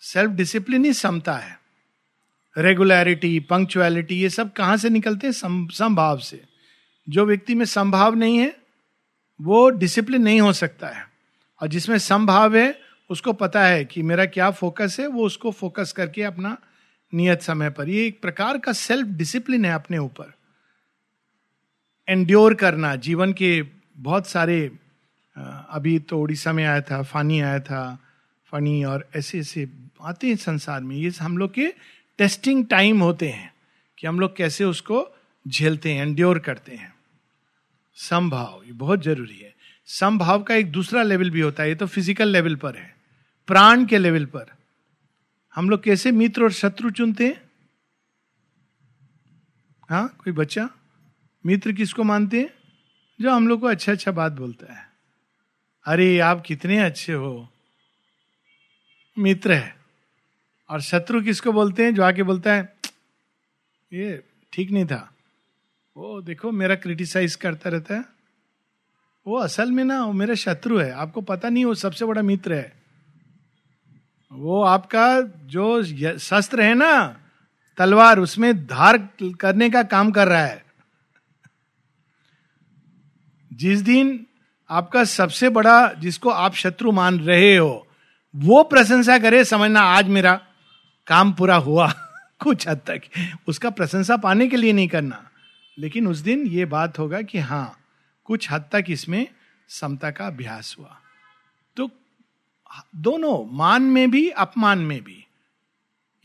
[0.00, 1.60] सेल्फ डिसिप्लिन ही समता है।
[2.58, 5.34] रेगुलरिटी पंक्चुअलिटी ये सब कहाँ से निकलते हैं?
[5.68, 6.44] संभाव से।
[7.08, 8.56] जो व्यक्ति में संभाव नहीं है,
[9.40, 11.08] वो डिसिप्लिन नहीं हो सकता है।
[11.62, 12.81] और जिसमें संभाव है
[13.12, 16.56] उसको पता है कि मेरा क्या फोकस है, वो उसको फोकस करके अपना
[17.12, 20.32] नियत समय पर। ये एक प्रकार का सेल्फ डिसिप्लिन है अपने ऊपर।
[22.08, 23.62] एंड्योर करना, जीवन के
[23.96, 24.60] बहुत सारे
[25.36, 27.98] अभी तो उड़ीसा में आया था, फानी आया था,
[28.52, 29.68] फनी और ऐसे ऐसे
[30.02, 31.66] आते हैं संसार में। ये हम लोग के
[32.18, 33.52] टेस्टिंग टाइम होते हैं
[33.98, 35.06] कि हम लोग कैसे उसको
[35.46, 36.92] झेलते हैं एंड्योर करते हैं।
[37.98, 39.54] संभाव, ये बहुत ज़रूरी है।
[39.88, 42.94] संभाव का एक दूसरा लेवल भी होता है, ये तो फ़िज़िकल लेवल पर है।
[43.46, 44.46] प्राण के लेवल पर।
[45.54, 47.50] हम लोग कैसे मित्र और शत्रु चुनते हैं?
[49.90, 50.70] हाँ कोई बच्चा?
[51.46, 52.50] मित्र किसको मानते हैं?
[53.20, 54.86] जो हम लोग को अच्छा अच्छा बात बोलता है।
[55.86, 57.48] अरे, आप कितने अच्छे हो।
[59.18, 59.76] मित्र है।
[60.68, 61.94] और शत्रु किसको बोलते हैं?
[61.94, 62.76] जो आके बोलता है,
[63.92, 65.14] ये ठीक नहीं था।
[65.96, 68.04] वो देखो, मेरा क्रिटिसाइज करता रहता है।
[69.26, 72.54] वो असल में ना, वो मेरा शत्रु है। आपको पता नहीं, वो सबसे बड़ा मित्र
[72.54, 72.81] है।
[74.32, 75.82] वो आपका जो
[76.18, 77.20] शस्त्र है ना,
[77.78, 79.08] तलवार, उसमें धार
[79.40, 80.64] करने का काम कर रहा है।
[83.52, 84.26] जिस दिन
[84.70, 87.86] आपका सबसे बड़ा, जिसको आप शत्रु मान रहे हो,
[88.36, 90.40] वो प्रशंसा करे, समझना आज मेरा
[91.06, 91.92] काम पूरा हुआ।
[92.40, 93.00] कुछ हद तक।
[93.48, 95.30] उसका प्रशंसा पाने के लिए नहीं करना।
[95.78, 97.78] लेकिन उस दिन ये बात होगा कि हाँ
[98.24, 99.28] कुछ हद तक इसमें
[99.68, 101.00] समता का अभ्यास हुआ।
[101.76, 101.90] तो
[102.96, 105.24] दोनों, मान में भी, अपमान में भी।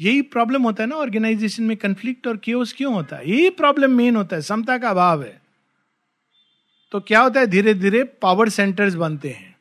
[0.01, 3.29] यही प्रॉब्लम होता है ना ऑर्गेनाइजेशन में कंफ्लिक्ट और क्योस क्यों होता है?
[3.29, 5.41] यही प्रॉब्लम मेन होता है, समता का अभाव है।
[6.91, 7.47] तो क्या होता है?
[7.47, 9.55] धीरे धीरे पावर सेंटर्स बनते हैं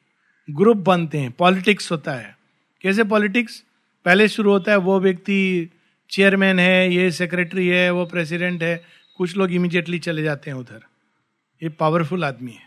[0.51, 2.39] ग्रुप बनते हैं पॉलिटिक्स होता है।
[2.81, 3.65] कैसे पॉलिटिक्स
[4.05, 5.71] पहले शुरू होता है, वो व्यक्ति
[6.11, 8.85] चेयरमैन है, ये सेक्रेटरी है, वो प्रेसिडेंट है,
[9.17, 10.83] कुछ लोग इमीडिएटली चले जाते हैं उधर।
[11.63, 12.66] ये पावरफुल आदमी है।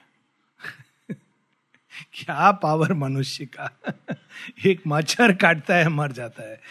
[2.14, 3.80] क्या पावर मनुष्य का?
[4.66, 6.62] एक मच्छर काटता है, मर जाता है।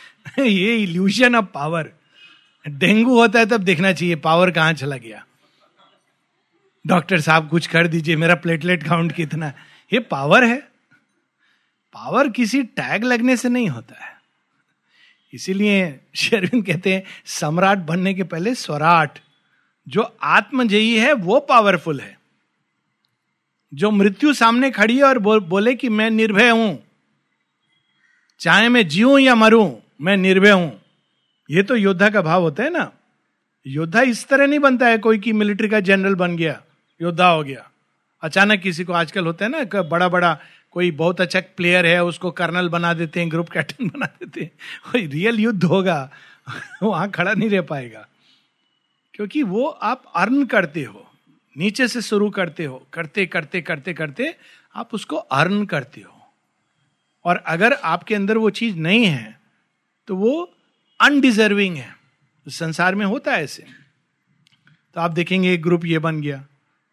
[0.48, 1.92] ये इल्यूशन ऑफ़ पावर
[2.68, 5.26] डेंगू होता है तब देखना चाहिए पावर कहाँ चला गया?
[6.86, 9.52] डॉक्टर साहब, कुछ कर दीजिए, मेरा प्लेटलेट काउंट कितना?
[9.92, 10.68] ये पावर है।
[11.92, 14.20] पावर किसी टैग लगने से नहीं होता है।
[15.34, 19.18] इसीलिए शेरविन कहते हैं, सम्राट बनने के पहले स्वराट,
[19.88, 22.17] जो आत्मजयी है, वो पावरफुल है।
[23.74, 26.84] जो मृत्यु सामने खड़ी है और बो, बोले कि मैं निर्भय हूँ।
[28.40, 30.80] चाहे मैं जीऊं या मरूं मैं निर्भय हूँ।
[31.50, 32.92] ये तो योद्धा का भाव होता है ना।
[33.66, 36.62] योद्धा इस तरह नहीं बनता है कोई की मिलिट्री का जनरल बन गया
[37.02, 37.70] योद्धा हो गया।
[38.22, 40.38] अचानक किसी को आजकल होता है ना बड़ा बड़ा
[40.70, 44.50] कोई बहुत अच्छा प्लेयर है उसको कर्नल बना देते हैं ग्रुप कैप्टन बना देते हैं।
[44.92, 46.10] कोई रियल युद्ध होगा
[46.82, 48.08] वहाँ खड़ा नहीं रह पाएगा।
[49.14, 51.07] क्योंकि वो आप अर्न करते हो।
[51.58, 54.34] नीचे से शुरू करते हो, करते करते करते करते
[54.74, 56.14] आप उसको अर्न करते हो।
[57.24, 59.38] और अगर आपके अंदर वो चीज़ नहीं है
[60.08, 60.42] तो वो
[61.00, 61.96] अनडिजर्विंग है।
[62.46, 63.64] संसार में होता है ऐसे।
[64.96, 66.44] तो आप देखेंगे एक ग्रुप ये बन गया,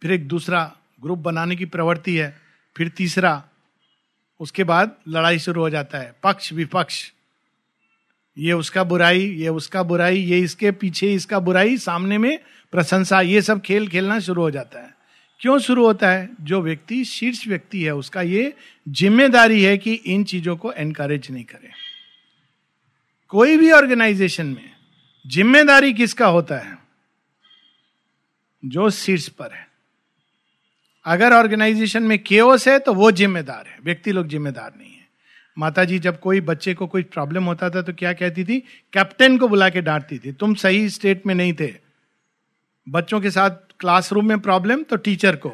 [0.02, 2.36] फिर एक दूसरा ग्रुप बनाने की प्रवृत्ति है,
[2.76, 3.44] फिर तीसरा,
[4.40, 7.12] उसके बाद लड़ाई शुरू हो जाता है, पक्ष विपक्ष।
[8.38, 12.40] ये उसका बुराई, ये उसका बुराई, ये इसके पीछे इसका बुराई, सामने में
[12.76, 14.94] प्रशंसा, ये सब खेल खेलना शुरू हो जाता है।
[15.42, 16.30] क्यों शुरू होता है?
[16.42, 18.54] जो व्यक्ति शीर्ष व्यक्ति है, उसका ये
[18.88, 21.70] ज़िम्मेदारी है कि इन चीज़ों को एनकरेज नहीं करे।
[23.30, 24.72] कोई भी ऑर्गेनाइजेशन में
[25.26, 26.78] ज़िम्मेदारी किसका होता है?
[28.64, 29.68] जो शीर्ष पर है।
[31.06, 35.08] अगर ऑर्गेनाइजेशन में केओस है तो वो जिम्मेदार है। व्यक्ति लोग जिम्मेदार नहीं है।
[35.58, 38.60] माता जी जब कोई बच्चे को कोई प्रॉब्लम होता था तो क्या कहती थी?
[38.94, 41.85] कैप्टन को बुला के डांटती थी। तुम सही स्टेट में नहीं थे।
[42.90, 45.54] बच्चों के साथ क्लासरूम में प्रॉब्लम तो टीचर को।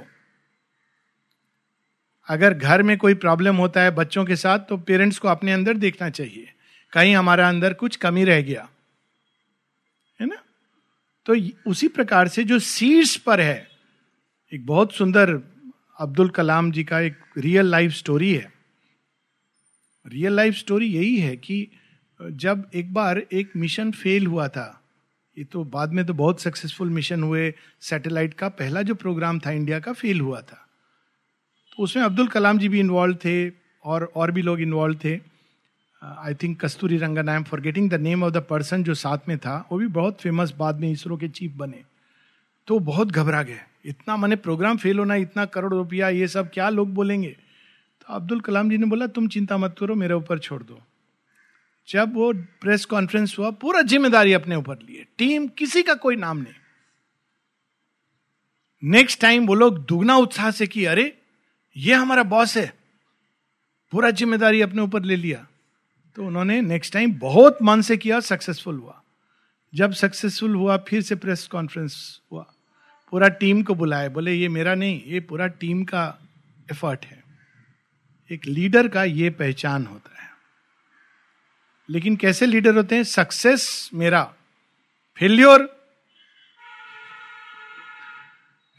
[2.28, 5.74] अगर घर में कोई प्रॉब्लम होता है बच्चों के साथ तो पेरेंट्स को अपने अंदर
[5.74, 6.54] देखना चाहिए।
[6.94, 8.70] कहीं हमारा अंदर कुछ कमी रह गया।
[10.22, 10.36] है ना?
[11.26, 11.36] तो
[11.70, 13.68] उसी प्रकार से जो सीड्स पर है,
[14.54, 15.30] एक बहुत सुंदर
[16.00, 18.54] अब्दुल कलाम जी का एक रियल लाइफ स्टोरी है।
[20.08, 21.68] रियल लाइफ स्टोरी यही है कि
[22.22, 24.81] जब एक बार एक मिशन फेल हुआ था
[25.38, 29.52] ये तो बाद में तो बहुत सक्सेसफुल मिशन हुए सैटेलाइट का। पहला जो प्रोग्राम था
[29.52, 30.68] इंडिया का फेल हुआ था।
[31.72, 35.20] तो उसमें अब्दुल कलाम जी भी इन्वॉल्व थे और और भी लोग इन्वॉल्व थे।
[36.04, 36.66] I think
[36.98, 39.88] Kasturirangan I am forgetting the name of the person जो साथ में था, वो भी
[39.88, 41.84] बहुत फ़ेमस बाद में इसरो के चीफ बने।
[42.68, 46.70] तो बहुत घबरा गए। इतना मैंने प्रोग्राम फेल होना, इतना करोड़ रुपया, ये सब क्या
[46.70, 47.38] लोग बोलेंगे?
[48.02, 50.82] तो अब्दुल कलाम जी ने बोला, तुम चिंता मत करो, मेरे ऊपर छोड़ दो।
[51.88, 56.38] जब वो प्रेस कॉन्फ्रेंस हुआ, पूरा ज़िम्मेदारी अपने ऊपर लिए। टीम किसी का कोई नाम
[56.38, 56.54] नहीं।
[58.84, 61.18] नेक्स्ट टाइम वो लोग दुगना उत्साह से कि, अरे,
[61.78, 62.74] ये हमारा बॉस है।
[63.92, 65.48] पूरा ज़िम्मेदारी अपने ऊपर ले लिया।
[66.16, 69.04] तो उन्होंने नेक्स्ट टाइम बहुत मन से किया सक्सेसफुल हुआ।
[69.76, 72.54] जब सक्सेसफुल हुआ, फिर से प्रेस कॉन्फ्रेंस हुआ।
[73.12, 76.20] पूरा टीम को बुलाए बोले, ये मेरा नहीं, ये पूरा टीम का
[76.72, 77.24] एफर्ट है।
[78.32, 80.31] एक लीडर का ये पहचान होता है।
[81.92, 83.04] लेकिन कैसे लीडर होते हैं?
[83.04, 84.24] सक्सेस मेरा।
[85.20, 85.70] फेल्योर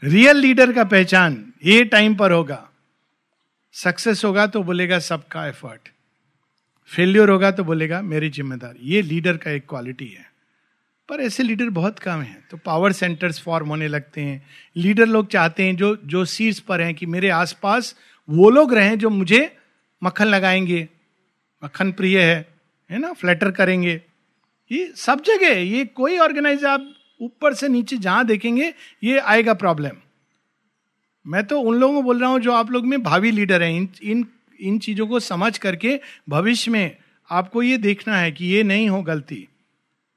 [0.03, 2.69] रियल लीडर का पहचान, ये टाइम पर होगा।
[3.75, 5.89] सक्सेस होगा तो बोलेगा सबका एफर्ट
[6.89, 10.31] फेल्योर होगा तो बोलेगा मेरी ज़िम्मेदारी। ये लीडर का एक क्वालिटी है।
[11.09, 14.45] पर ऐसे लीडर बहुत कम हैं। तो पावर सेंटर्स फॉर्म होने लगते हैं।
[14.75, 17.95] लीडर लोग चाहते हैं जो जो सीट्स पर हैं कि मेरे आसपास
[18.29, 19.57] वो लोग रहें जो मुझे
[20.03, 20.87] मक्खन लगाएँगे।
[21.63, 22.52] मक्खन प्रिय है।
[22.89, 24.01] है ना फ्लैटर करेंगे।
[24.71, 29.97] ये सब जगह, ये कोई ऑर्गेनाइज आप ऊपर से नीचे जहाँ देखेंगे, ये आएगा प्रॉब्लम
[31.25, 33.71] मैं तो उन लोगों को बोल रहा हूँ जो आप लोग में भावी लीडर हैं,
[33.71, 34.25] इन इन
[34.59, 36.97] इन चीज़ों को समझ करके भविष्य में
[37.29, 39.47] आपको ये देखना है कि ये नहीं हो गलती।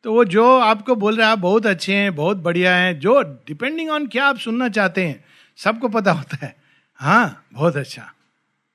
[0.05, 3.23] तो वो जो आपको बोल रहे हैं, आप बहुत अच्छे हैं, बहुत बढ़िया हैं, जो
[3.23, 5.25] डिपेंडिंग ऑन क्या आप सुनना चाहते हैं,
[5.57, 6.57] सबको पता होता है।
[6.95, 8.13] हाँ बहुत अच्छा।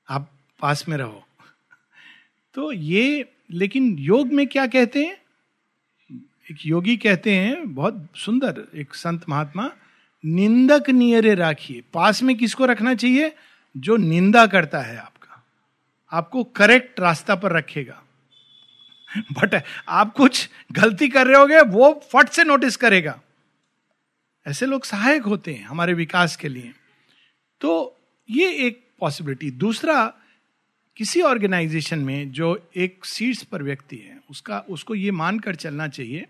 [0.08, 1.24] आप पास में रहो।
[2.54, 5.22] तो ये लेकिन योग में क्या कहते हैं?
[6.50, 9.70] एक योगी कहते हैं, बहुत सुंदर, एक संत महात्मा,
[10.24, 13.36] निंदक नियरे राखिए। पास में किसको रखना चाहिए?
[13.76, 15.46] जो निंदा करता है आपका।
[16.12, 18.02] आपको करेक्ट रास्ता पर रखेगा।
[19.18, 23.20] बट आप कुछ गलती कर रहे होगे, वो फट से नोटिस करेगा।
[24.46, 26.72] ऐसे लोग सहायक होते हैं हमारे विकास के लिए।
[27.60, 28.00] तो
[28.30, 30.14] ये एक पॉसिबिलिटी दूसरा
[30.96, 36.26] किसी ऑर्गेनाइजेशन में जो एक सीट्स पर व्यक्ति है, उसका, उसको ये मानकर चलना चाहिए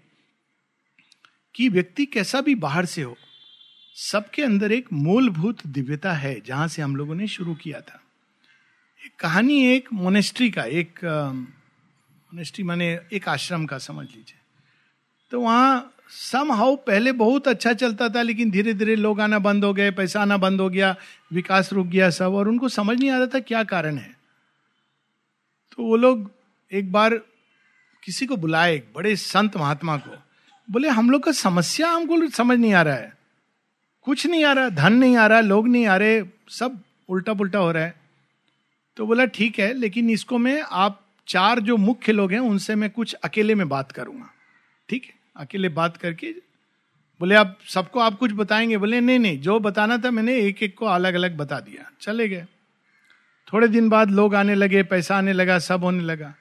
[1.55, 3.17] कि व्यक्ति कैसा भी बाहर से हो,
[3.97, 8.01] सबके अंदर एक मूलभूत दिव्यता है, जहाँ से हम लोगों ने शुरू किया था।
[9.07, 14.39] एक कहानी, एक मोनेस्ट्री का, एक मोनेस्ट्री माने एक आश्रम का, समझ लीजिए।
[15.31, 19.65] तो वहाँ सम हाउ पहले बहुत अच्छा चलता था, लेकिन धीरे धीरे लोग आना बंद
[19.65, 20.97] हो गए, पैसा आना बंद हो गया,
[21.33, 24.22] विकास रुक गया सब, और उनको समझ नहीं आ रहा था क्या कारण है।
[25.73, 26.31] तो वो लोग
[26.73, 27.15] एक बार
[28.05, 30.23] किसी को बुलाए, एक बड़े संत महात्मा को।
[30.71, 33.17] बोले, हम लोग का समस्या हमको समझ नहीं आ रहा है।
[34.03, 37.59] कुछ नहीं आ रहा, धन नहीं आ रहा, लोग नहीं आ रहे, सब उल्टा पुल्टा
[37.59, 38.01] हो रहा है।
[38.97, 42.91] तो बोला, ठीक है, लेकिन इसको मैं, आप चार जो मुख्य लोग हैं, उनसे मैं
[42.91, 44.31] कुछ अकेले में बात करूँगा।
[44.89, 46.53] ठीक है, अकेले बात करके
[47.21, 48.79] बोले आप सबको आप कुछ बताएँगे?
[48.79, 52.29] बोले, नहीं नहीं, जो बताना था मैंने एक एक को अलग अलग बता दिया। चले
[52.29, 52.47] गए।
[53.53, 56.35] थोड़े दिन बाद लोग आने लगे, पैसा आने लगा, सब होने लगा।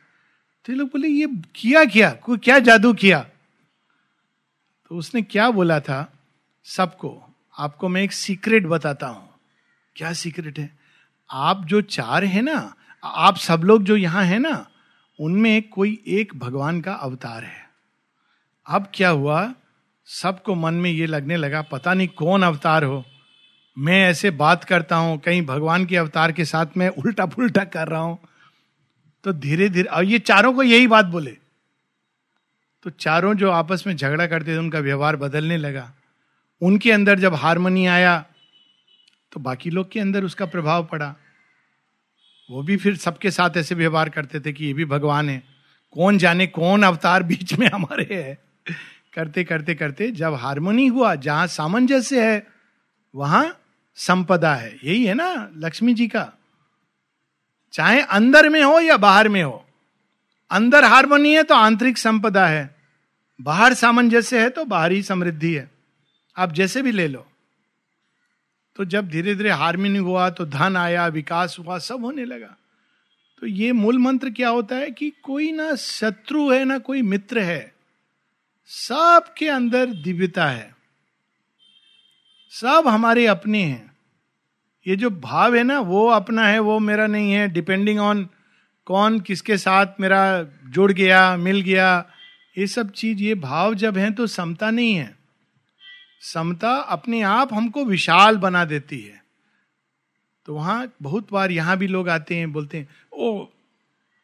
[0.66, 2.12] तो ये लोग बोले, ये किया क्या?
[2.12, 3.26] कोई क्या जादू किया?
[4.90, 6.14] तो उसने क्या बोला था?
[6.64, 7.24] सबको,
[7.58, 9.30] आपको मैं एक सीक्रेट बताता हूँ।
[9.96, 10.78] क्या सीक्रेट है?
[11.32, 14.68] आप जो चार है ना, आप सब लोग जो यहाँ है ना,
[15.20, 17.70] उनमें कोई एक भगवान का अवतार है।
[18.66, 19.54] अब क्या हुआ?
[20.06, 23.06] सबको मन में ये लगने लगा, पता नहीं कौन अवतार हो।
[23.78, 27.88] मैं ऐसे बात करता हूँ, कहीं भगवान के अवतार के साथ मैं उल्टा पुल्टा कर
[27.88, 28.18] रहा हूँ
[29.24, 31.32] तो धीरे धीरे और ये चारों को यही बात बोले।
[32.86, 35.92] तो चारों जो आपस में झगड़ा करते थे, उनका व्यवहार बदलने लगा।
[36.62, 38.18] उनके अंदर जब हारमोनी आया
[39.32, 41.14] तो बाकी लोग के अंदर उसका प्रभाव पड़ा।
[42.50, 45.42] वो भी फिर सबके साथ ऐसे व्यवहार करते थे कि ये भी भगवान है।
[45.96, 48.38] कौन जाने कौन अवतार बीच में हमारे है।
[49.14, 52.48] करते करते करते जब हारमोनी हुआ, जहाँ सामंजस्य है,
[53.14, 53.58] वहाँ
[53.96, 56.34] संपदा है। यही है ना, लक्ष्मी जी का।
[57.74, 59.66] चाहे अंदर में हो या बाहर में हो।
[60.52, 62.76] अंदर हारमोनी है तो आंतरिक संपदा है।
[63.42, 65.72] बाहर सामंजस्य है तो बाहरी समृद्धि है।
[66.38, 67.28] आप जैसे भी ले लो।
[68.76, 72.56] तो जब धीरे धीरे हारमोनी हुआ तो धन आया, विकास हुआ, सब होने लगा।
[73.42, 77.40] तो ये मूल मंत्र क्या होता है कि कोई ना शत्रु है, ना कोई मित्र
[77.40, 77.76] है।
[78.68, 80.76] सबके अंदर दिव्यता है।
[82.54, 83.94] सब हमारे अपने हैं।
[84.88, 88.30] ये जो भाव है ना, वो अपना है, वो मेरा नहीं है। डिपेंडिंग ऑन
[88.86, 92.06] कौन किसके साथ मेरा जुड़ गया, मिल गया,
[92.58, 95.18] ये सब चीज़, ये भाव जब है तो समता नहीं है।
[96.22, 99.24] समता अपने आप हमको विशाल बना देती है।
[100.46, 103.46] तो वहाँ बहुत बार यहाँ भी लोग आते हैं, बोलते हैं, ओ,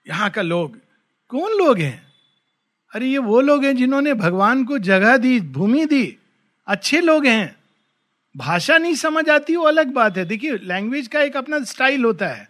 [0.08, 0.80] यहाँ का लोग,
[1.30, 2.08] कौन लोग हैं?
[2.96, 6.18] अरे, ये वो लोग हैं जिन्होंने भगवान को जगह दी, भूमि दी,
[6.68, 7.57] अच्छे लोग हैं।
[8.38, 12.28] भाषा नहीं समझ आती, वो अलग बात है। देखिए लैंग्वेज का एक अपना स्टाइल होता
[12.28, 12.50] है।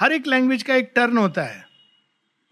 [0.00, 1.66] हर एक लैंग्वेज का एक टर्न होता है।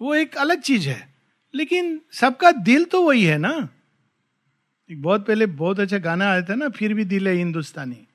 [0.00, 1.14] वो एक अलग चीज़ है।
[1.54, 3.68] लेकिन सबका दिल तो वही है ना।
[4.90, 8.06] एक बहुत पहले बहुत अच्छा गाना आया था ना, फिर भी दिल है हिंदुस्तानी।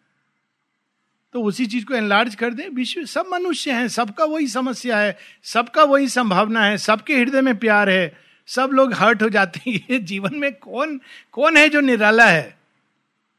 [1.34, 5.17] तो उसी चीज़ को एनलार्ज कर दे। विश्व, सब मनुष्य हैं, सबका वही समस्या है,
[5.43, 8.17] सबका वही संभावना है, सबके हृदय में प्यार है,
[8.47, 11.01] सब लोग हर्ट हो जाते हैं। ये जीवन में कौन
[11.32, 12.62] कौन है जो निराला है?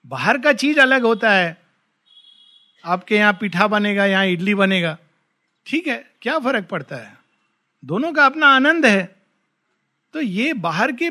[0.06, 1.62] बाहर का चीज़ अलग होता है।
[2.84, 4.98] आपके यहाँ पीठा बनेगा, यहाँ इडली बनेगा।
[5.66, 7.16] ठीक है, क्या फ़र्क पड़ता है?
[7.84, 9.16] दोनों का अपना आनंद है।
[10.12, 11.10] तो ये बाहर के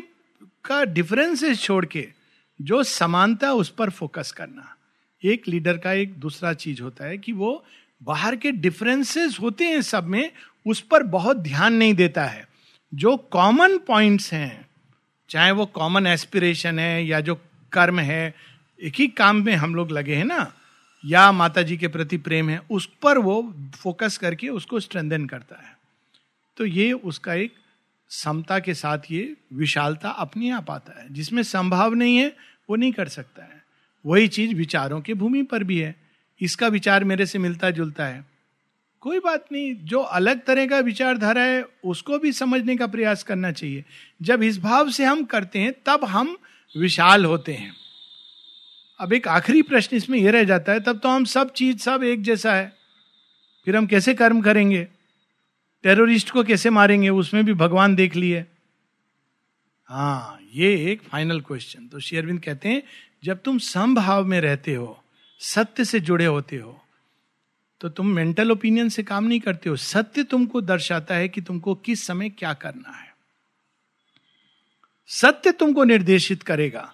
[0.64, 2.08] का डिफरेंसेस छोड़ के,
[2.62, 4.76] जो समानता उस पर फोकस करना।
[5.24, 7.64] एक लीडर का एक दूसरा चीज़ होता है कि वो
[8.02, 10.32] बाहर के डिफरेंसेस होते हैं सब में,
[10.66, 12.48] उस पर बहुत ध्यान नहीं देता है।
[12.94, 14.68] जो कॉमन पॉइंट्स हैं,
[15.28, 17.34] चाहे वो कॉमन एस्पिरेशन है या जो
[17.72, 18.34] कर्म है
[18.82, 20.52] एक ही काम में हम लोग लगे हैं ना,
[21.04, 25.66] या माता जी के प्रति प्रेम है, उस पर वो फोकस करके उसको स्ट्रेंथन करता
[25.66, 25.78] है।
[26.56, 27.54] तो ये उसका एक
[28.08, 32.36] समता के साथ ये विशालता अपने आप आता है, जिसमें संभाव नहीं है,
[32.70, 33.64] वो नहीं कर सकता है।
[34.06, 35.96] वही चीज़ विचारों के भूमि पर भी है।
[36.40, 38.24] इसका विचार मेरे से मिलता जुलता है।
[39.00, 43.52] कोई बात नहीं, जो अलग तरह का विचारधारा है, उसको भी समझने का प्रयास करना
[43.52, 43.84] चाहिए।
[44.22, 46.36] जब इस भाव से हम करते हैं, तब हम
[46.78, 47.83] विशाल होते हैं।
[49.04, 52.02] अब एक आखिरी प्रश्न इसमें यह रह जाता है, तब तो हम सब चीज़ सब
[52.02, 52.72] एक जैसा है।
[53.66, 54.82] फिर हम कैसे कर्म करेंगे?
[55.84, 57.08] टेररिस्ट को कैसे मारेंगे?
[57.08, 58.44] उसमें भी भगवान देख लिए।
[59.90, 62.82] हाँ ये एक फाइनल क्वेश्चन तो शेयरविंद कहते हैं,
[63.24, 65.02] जब तुम समभाव में रहते हो,
[65.40, 66.80] सत्य से जुड़े होते हो
[67.80, 71.74] तो तुम मेंटल ओपिनियन से काम नहीं करते हो। सत्य तुमको दर्शाता है कि तुमको
[71.74, 73.12] किस समय क्या करना है।
[75.10, 76.93] सत्य तुमको निर्देशित करेगा।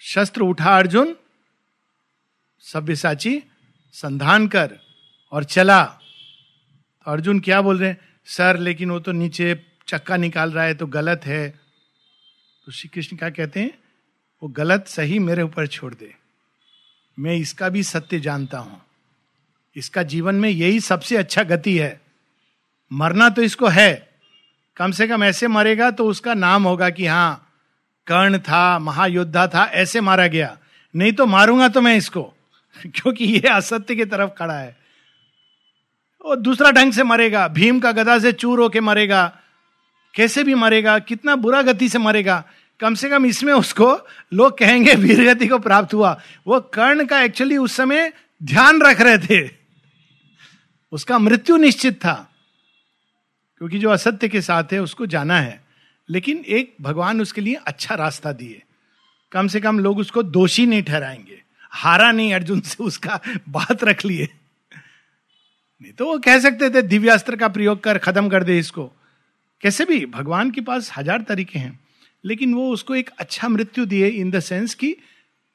[0.00, 1.16] शस्त्र उठा अर्जुन,
[2.60, 3.42] सभ्यसाची
[3.92, 4.78] संधान कर
[5.32, 7.98] और चला। तो अर्जुन क्या बोल रहे हैं?
[8.24, 11.60] सर, लेकिन वो तो नीचे चक्का निकाल रहा है तो गलत है।
[12.66, 13.78] तो श्री कृष्ण क्या कहते हैं?
[14.42, 16.14] वो गलत सही मेरे ऊपर छोड़ दे।
[17.18, 18.82] मैं इसका भी सत्य जानता हूँ।
[19.76, 22.00] इसका जीवन में यही सबसे अच्छा गति है।
[22.92, 24.08] मरना तो इसको है।
[24.76, 27.44] कम से कम ऐसे मरेगा तो उसका नाम होगा कि हाँ
[28.08, 30.58] कर्ण था, महायोद्धा था, ऐसे मारा गया।
[30.96, 32.22] नहीं तो मारूँगा तो मैं इसको,
[32.86, 34.76] क्योंकि ये असत्य की तरफ़ खड़ा है।
[36.24, 39.38] और दूसरा ढंग से मरेगा, भीम का गदा से चूर होके मरेगा।
[40.14, 42.44] कैसे भी मरेगा, कितना बुरा गति से मरेगा।
[42.80, 43.98] कम से कम इसमें उसको
[44.34, 49.00] लोग कहेंगे, वीर गति को प्राप्त हुआ। वो कर्ण का एक्चुअली उस समय ध्यान रख
[49.00, 49.50] रहे थे।
[50.92, 52.30] उसका मृत्यु निश्चित था।
[53.58, 55.67] क्योंकि जो असत्य के साथ है, उसको जाना है।
[56.08, 58.62] लेकिन एक भगवान उसके लिए अच्छा रास्ता दिए।
[59.32, 61.42] कम से कम लोग उसको दोषी नहीं ठहराएँगे।
[61.72, 64.28] हारा नहीं अर्जुन से उसका बात रख लिए।
[65.82, 68.90] नहीं तो वो कह सकते थे, दिव्यास्त्र का प्रयोग कर, खत्म कर दे इसको।
[69.62, 71.78] कैसे भी, भगवान के पास हज़ार तरीके हैं,
[72.24, 74.96] लेकिन वो उसको एक अच्छा मृत्यु दिए इन द सेंस कि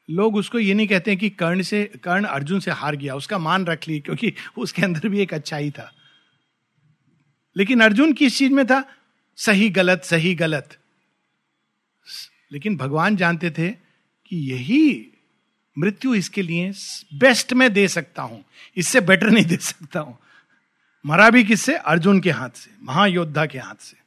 [0.10, 3.66] लोग उसको ये नहीं कहते कि कर्ण से, कर्ण अर्जुन से हार गया, उसका मान
[3.66, 5.92] रख लिए, क्योंकि उसके अंदर भी एक अच्छाई था।
[7.56, 8.84] लेकिन अर्जुन किस चीज़ में था?
[9.38, 10.78] सही गलत सही गलत।
[12.52, 13.70] लेकिन भगवान जानते थे
[14.26, 15.08] कि यही
[15.78, 16.72] मृत्यु इसके लिए
[17.14, 18.44] बेस्ट में दे सकता हूँ,
[18.78, 20.18] इससे बेटर नहीं दे सकता हूँ।
[21.06, 21.76] मरा भी किससे?
[21.76, 23.98] अर्जुन के हाथ से, महायोद्धा के हाथ से।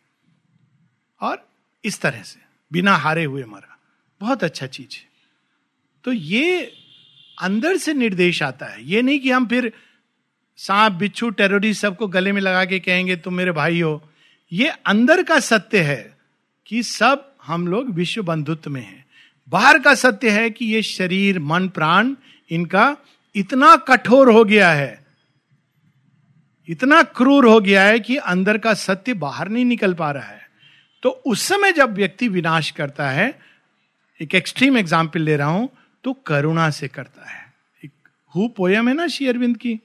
[1.21, 1.49] और
[1.85, 2.41] इस तरह से,
[2.73, 3.79] बिना हारे हुए मरा।
[4.21, 5.05] बहुत अच्छा चीज़ है।
[6.05, 6.73] तो ये
[7.39, 9.73] अंदर से निर्देश आता है। ये नहीं कि हम फिर
[10.57, 14.11] सांप, बिच्छू टेररिस्ट सबको गले में लगा के कहेंगे, तुम मेरे भाई हो।
[14.53, 16.17] ये अंदर का सत्य है
[16.67, 19.05] कि सब हम लोग विश्व बंधुत्व में हैं।
[19.53, 22.15] बाहर का सत्य है कि ये शरीर, मन, प्राण
[22.51, 22.97] इनका
[23.35, 25.05] इतना कठोर हो गया है,
[26.69, 30.45] इतना क्रूर हो गया है कि अंदर का सत्य बाहर नहीं निकल पा रहा है।
[31.03, 33.39] तो उस समय जब व्यक्ति विनाश करता है,
[34.21, 35.69] एक एक्सट्रीम एग्ज़ाम्पल ले रहा हूँ
[36.05, 37.45] तो करुणा से करता है।
[37.83, 37.93] एक
[38.35, 39.79] हु पोयम है ना शेयरविंद की,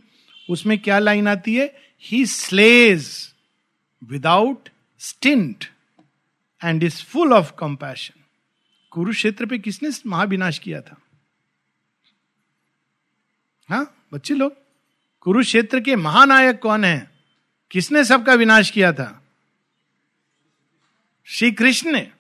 [0.50, 1.74] उसमें क्या लाइन आती है?
[2.04, 3.10] He slays
[4.04, 5.66] without stint
[6.64, 8.24] and is full of compassion
[8.92, 10.98] Kurukshetra पे किसने महाविनाश किया था
[13.70, 14.54] हाँ बच्चे लोग
[15.22, 17.12] कुरुक्षेत्र के महानायक कौन है
[17.72, 19.24] किसने सबका विनाश किया था
[21.26, 22.12] श्री कृष्ण ने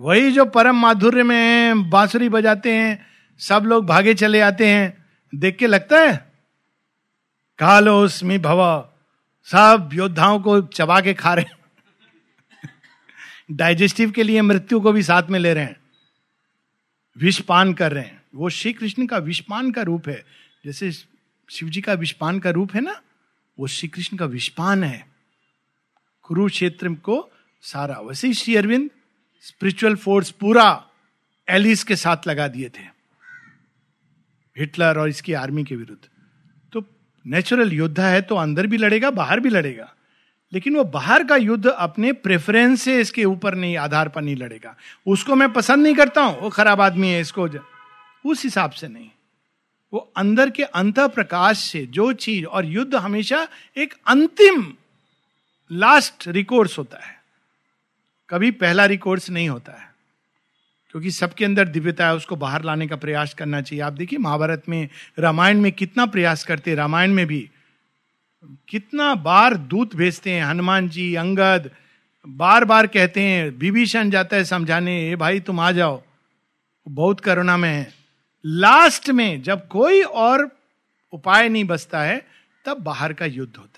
[0.00, 3.06] वही जो परम माधुर्य में बांसुरी बजाते हैं,
[3.38, 6.32] सब लोग भागे चले आते हैं, देख के लगता है?
[7.58, 8.89] कालोस्मी भव
[9.44, 11.60] सब योद्धाओं को चबा के खा रहे हैं।
[13.50, 15.76] डाइजेस्टिव के लिए मृत्यु को भी साथ में ले रहे हैं।
[17.18, 20.24] विषपान कर रहे हैं। वो श्री कृष्ण का विषपान का रूप है।
[20.64, 20.92] जैसे
[21.50, 23.02] शिव जी का विषपान का रूप है ना,
[23.58, 25.06] वो श्री कृष्ण का विषपान है।
[26.22, 27.30] कुरुक्षेत्र को
[27.62, 28.90] सारा, वैसे ही श्री अरविंद
[29.40, 30.86] स्पिरिचुअल फोर्स पूरा
[31.48, 32.82] एलिस के साथ लगा दिए थे।
[34.58, 36.19] हिटलर और इसकी आर्मी के विरुद्ध।
[37.26, 39.94] नेचुरल योद्धा है तो अंदर भी लड़ेगा, बाहर भी लड़ेगा।
[40.52, 44.76] लेकिन वो बाहर का युद्ध अपने प्रेफरेंस से इसके ऊपर नहीं, आधार पर नहीं लड़ेगा।
[45.06, 47.48] उसको मैं पसंद नहीं करता हूँ, वो खराब आदमी है, इसको
[48.26, 49.10] उस हिसाब से नहीं।
[49.92, 54.74] वो अंदर के अंत प्रकाश से जो चीज़, और युद्ध हमेशा एक अंतिम
[55.72, 57.22] लास्ट रिकोर्स होता है।
[58.30, 59.89] कभी पहला रिकोर्स नहीं होता है।
[60.90, 64.62] क्योंकि सबके अंदर दिव्यता है, उसको बाहर लाने का प्रयास करना चाहिए। आप देखिए, महाभारत
[64.68, 64.88] में,
[65.18, 67.50] रामायण में कितना प्रयास करते हैं, रामायण में भी।
[68.68, 71.70] कितना बार दूत भेजते हैं, हनुमान जी, अंगद
[72.28, 76.02] बार बार कहते हैं, विभीषण जाता है समझाने ए भाई, तुम आ जाओ।
[76.88, 77.94] बहुत करुणा में है।
[78.46, 80.50] लास्ट में जब कोई और
[81.12, 82.26] उपाय नहीं बचता है,
[82.64, 83.69] तब बाहर का युद्ध होता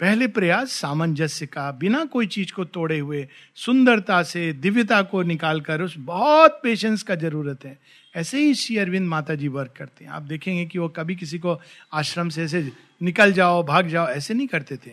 [0.00, 5.82] पहले प्रयास सामंजस्य का, बिना कोई चीज़ को तोड़े हुए, सुंदरता से, दिव्यता को निकालकर
[5.82, 7.78] उस बहुत पेशेंस का ज़रूरत है।
[8.16, 11.38] ऐसे ही श्री अरविंद माता जी वर्क करते हैं। आप देखेंगे कि वो कभी किसी
[11.38, 11.60] को
[11.92, 12.72] आश्रम से ऐसे
[13.02, 14.92] निकल जाओ, भाग जाओ, ऐसे नहीं करते थे।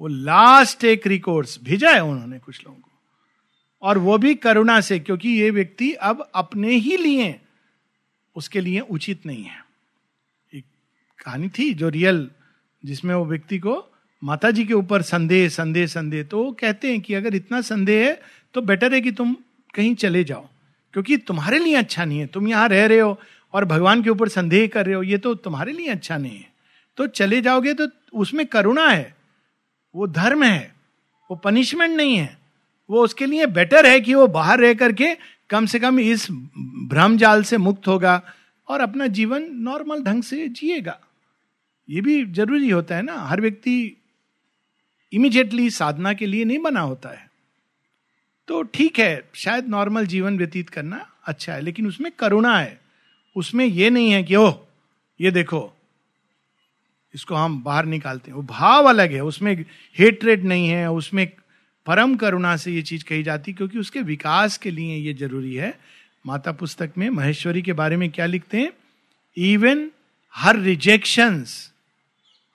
[0.00, 2.90] वो लास्ट एक रिकोर्स भेजा है उन्होंने कुछ लोगों को।
[3.82, 7.40] और वो भी करुणा से, क्योंकि ये व्यक्ति अब अपने ही लिए
[8.36, 9.64] उसके लिए उचित नहीं है।
[10.54, 10.64] एक
[11.24, 12.30] कहानी थी जो रियल
[12.84, 13.86] जिसमें वो व्यक्ति को
[14.22, 18.06] माता जी के ऊपर संदेह संदेह संदेह। तो वो कहते हैं कि अगर इतना संदेह
[18.06, 18.20] है
[18.54, 19.34] तो बेटर है कि तुम
[19.74, 20.46] कहीं चले जाओ।
[20.94, 23.18] क्योंकि तुम्हारे लिए अच्छा नहीं है। तुम यहाँ रह रहे हो
[23.54, 26.48] और भगवान के ऊपर संदेह कर रहे हो, ये तो तुम्हारे लिए अच्छा नहीं है।
[26.98, 29.14] तो चले जाओगे तो उसमें करुणा है,
[29.94, 30.74] वो धर्म है,
[31.30, 32.38] वो पनिशमेंट नहीं है।
[32.90, 35.14] वो उसके लिए बेटर है कि वो बाहर रह करके
[35.50, 36.26] कम से कम इस
[36.90, 38.20] भ्रम जाल से मुक्त होगा
[38.68, 40.98] और अपना जीवन नॉर्मल ढंग से जिएगा।
[41.88, 43.96] ये भी ज़रूरी होता है ना। हर व्यक्ति
[45.12, 47.30] इमिजिएटली साधना के लिए नहीं बना होता है।
[48.48, 52.80] तो ठीक है, शायद नॉर्मल जीवन व्यतीत करना अच्छा है, लेकिन उसमें करुणा है।
[53.36, 54.60] उसमें यह नहीं है कि, ओह,
[55.20, 55.76] ये देखो,
[57.14, 59.64] इसको हम बाहर निकालते हैं। वो भाव अलग है, उसमें
[59.98, 61.32] हेट्रेड नहीं है, उसमें
[61.86, 65.80] परम करुणा से ये चीज़ कही जाती क्योंकि उसके विकास के लिए ये ज़रूरी है।
[66.26, 68.72] माता पुस्तक में महेश्वरी के बारे में क्या लिखते हैं?
[69.36, 69.90] Even
[70.34, 71.72] her rejections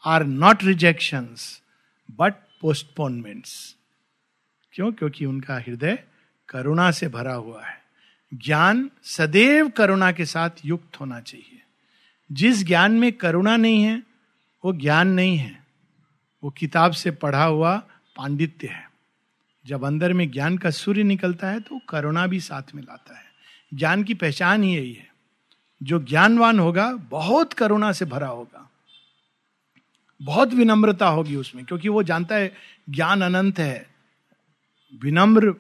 [0.06, 1.62] are not rejections
[2.12, 3.76] but postponements
[4.72, 4.92] क्यों?
[4.92, 6.04] क्योंकि उनका हृदय
[6.50, 7.84] करुणा से भरा हुआ है।
[8.34, 11.62] ज्ञान सदैव करुणा के साथ युक्त होना चाहिए।
[12.32, 14.04] जिस ज्ञान में करुणा नहीं है,
[14.66, 15.64] वो ज्ञान नहीं है।
[16.44, 17.78] वो किताब से पढ़ा हुआ
[18.18, 18.92] पांडित्य है।
[19.66, 23.26] जब अंदर में ज्ञान का सूर्य निकलता है तो करुणा भी साथ में लाता है।
[23.74, 25.14] ज्ञान की पहचान ही यही है।
[25.84, 28.72] जो ज्ञानवान होगा, बहुत करुणा से भरा होगा।
[30.22, 32.54] बहुत विनम्रता होगी उसमें, क्योंकि वो जानता है
[32.90, 33.96] ज्ञान अनंत है।
[35.02, 35.56] विनम्र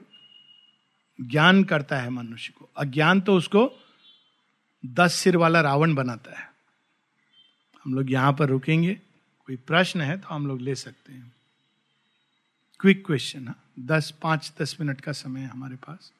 [1.22, 3.84] ज्ञान करता है मनुष्य को। अज्ञान तो उसको
[4.86, 6.52] दस सिर वाला रावण बनाता है।
[7.86, 8.96] हम लोग यहाँ पर रुकेंगे,
[9.46, 11.36] कोई प्रश्न है तो हम लोग ले सकते हैं।
[12.80, 16.12] क्विक क्वेश्चन हाँ। दस, पाँच, दस मिनट का समय हमारे पास।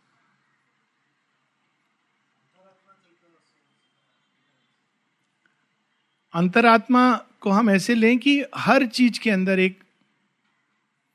[6.36, 9.84] अंतरात्मा को हम ऐसे लें कि हर चीज़ के अंदर एक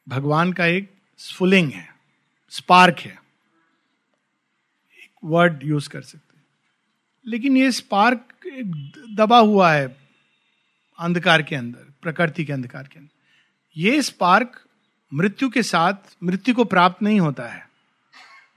[0.09, 1.95] भगवान का एक स्फुलिंग है,
[2.51, 3.23] स्पार्क है।
[5.03, 6.45] एक वर्ड यूज़ कर सकते हैं।
[7.27, 8.21] लेकिन ये स्पार्क
[9.17, 9.97] दबा हुआ है
[10.99, 13.17] अंधकार के अंदर, प्रकृति के अंधकार के अंदर।
[13.77, 14.65] ये स्पार्क
[15.15, 15.95] मृत्यु के साथ,
[16.25, 17.71] मृत्यु को प्राप्त नहीं होता है।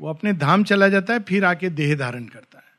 [0.01, 2.73] वो अपने धाम चला जाता है, फिर आके देह धारण करता है।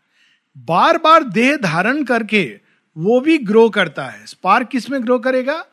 [0.64, 2.63] बार बार देह धारण करके
[2.96, 5.66] वो भी ग्रो करता है। स्पार्क किसमें ग्रो करेगा?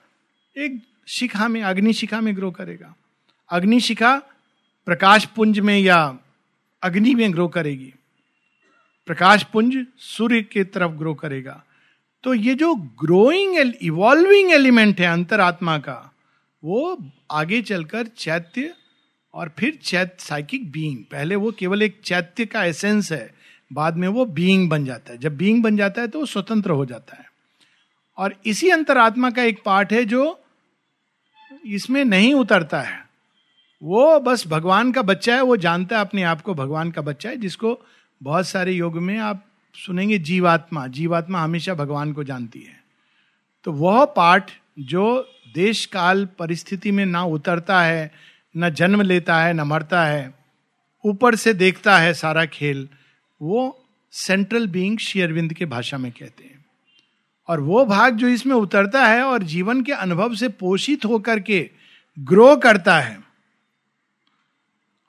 [0.57, 2.95] एक शिखा में, अग्नि शिखा में ग्रो करेगा।
[3.49, 4.21] अग्नि शिखा
[4.85, 6.17] प्रकाश पुंज में या
[6.83, 7.93] अग्नि में ग्रो करेगी।
[9.05, 11.63] प्रकाश पुंज सूर्य के तरफ़ ग्रो करेगा।
[12.23, 16.13] तो ये जो ग्रोइंग इवॉल्विंग एलिमेंट है अंतरात्मा का,
[16.63, 18.75] वो आगे चलकर चैत्य
[19.33, 23.40] और फिर चैत्य साइकिक बीइंग पहले वो केवल एक चैत्य का एसेंस है।
[23.71, 26.71] बाद में वो बीइंग बन जाता है। जब बीइंग बन जाता है तो वो स्वतंत्र
[26.71, 27.25] हो जाता है।
[28.17, 30.39] और इसी अंतरात्मा का एक पार्ट है जो
[31.65, 33.05] इसमें नहीं उतरता है।
[33.83, 37.29] वो बस भगवान का बच्चा है, वो जानता है अपने आप को भगवान का बच्चा
[37.29, 37.81] है, जिसको
[38.23, 39.45] बहुत सारे योग में आप
[39.75, 42.83] सुनेंगे जीवात्मा। जीवात्मा हमेशा भगवान को जानती है।
[43.63, 48.11] तो वह पार्ट जो देश काल परिस्थिति में ना उतरता है,
[48.57, 50.33] न जन्म लेता है, न मरता है,
[51.05, 52.89] ऊपर से देखता है सारा खेल
[53.41, 56.65] वो सेंट्रल बीइंग शेयरविंद के भाषा में कहते हैं।
[57.47, 61.69] और वो भाग जो इसमें उतरता है और जीवन के अनुभव से पोषित होकर के
[62.19, 63.21] ग्रो करता है।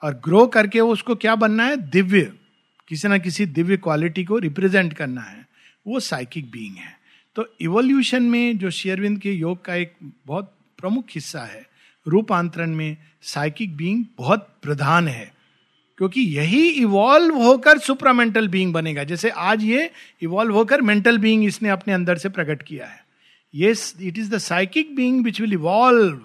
[0.02, 1.76] और ग्रो करके वो उसको क्या बनना है?
[1.76, 2.32] दिव्य।
[2.88, 5.48] किसी ना किसी दिव्य क्वालिटी को रिप्रेजेंट करना है।
[5.86, 7.00] वो साइकिक बीइंग है।
[7.34, 9.92] तो इवोल्यूशन में जो शेयरविंद के योग का एक
[10.26, 11.66] बहुत प्रमुख हिस्सा है,
[12.08, 15.31] रूपांतरण में साइकिक बीइंग बहुत प्रधान है।
[16.02, 19.90] क्योंकि यही इवॉल्व होकर सुपरामेंटल बीइंग बनेगा। जैसे आज ये
[20.22, 22.98] इवॉल्व होकर मेंटल बीइंग इसने अपने अंदर से प्रकट किया है।
[23.54, 26.18] ये it is the psychic being which will evolve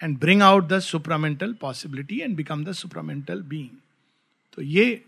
[0.00, 3.68] and bring out the supramental possibility and become the supramental being
[4.58, 5.00] तो ये,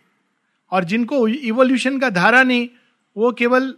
[0.72, 2.68] और जिनको इवोल्यूशन का धारा नहीं,
[3.16, 3.72] वो केवल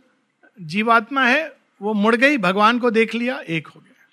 [0.58, 4.08] जीवात्मा है, वो मुड़ गई, भगवान को देख लिया, एक हो गया।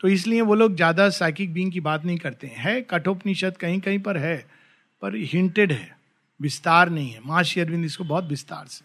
[0.00, 3.98] तो इसलिए वो लोग ज़्यादा साइकिक बींग की बात नहीं करते हैं। कठोपनिषद कहीं कहीं
[4.00, 4.59] पर है
[5.02, 5.96] पर हिंटेड है,
[6.40, 8.84] विस्तार नहीं है। महर्षि अरविंद इसको बहुत विस्तार से।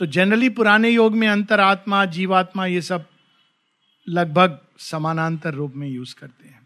[0.00, 3.06] तो जनरली पुराने योग में अंतरात्मा, जीवात्मा ये सब
[4.06, 6.60] लगभग समानांतर रूप में यूज़ करते हैं।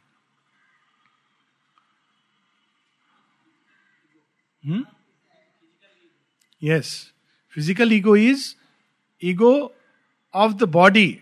[6.63, 7.13] Yes
[7.57, 8.55] physical ego is
[9.23, 9.53] ego
[10.35, 11.19] of the body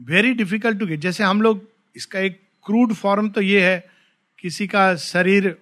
[0.00, 3.88] very difficult to get जैसे हम लोग इसका एक क्रूड फॉर्म तो ये है,
[4.38, 5.56] किसी का शरीर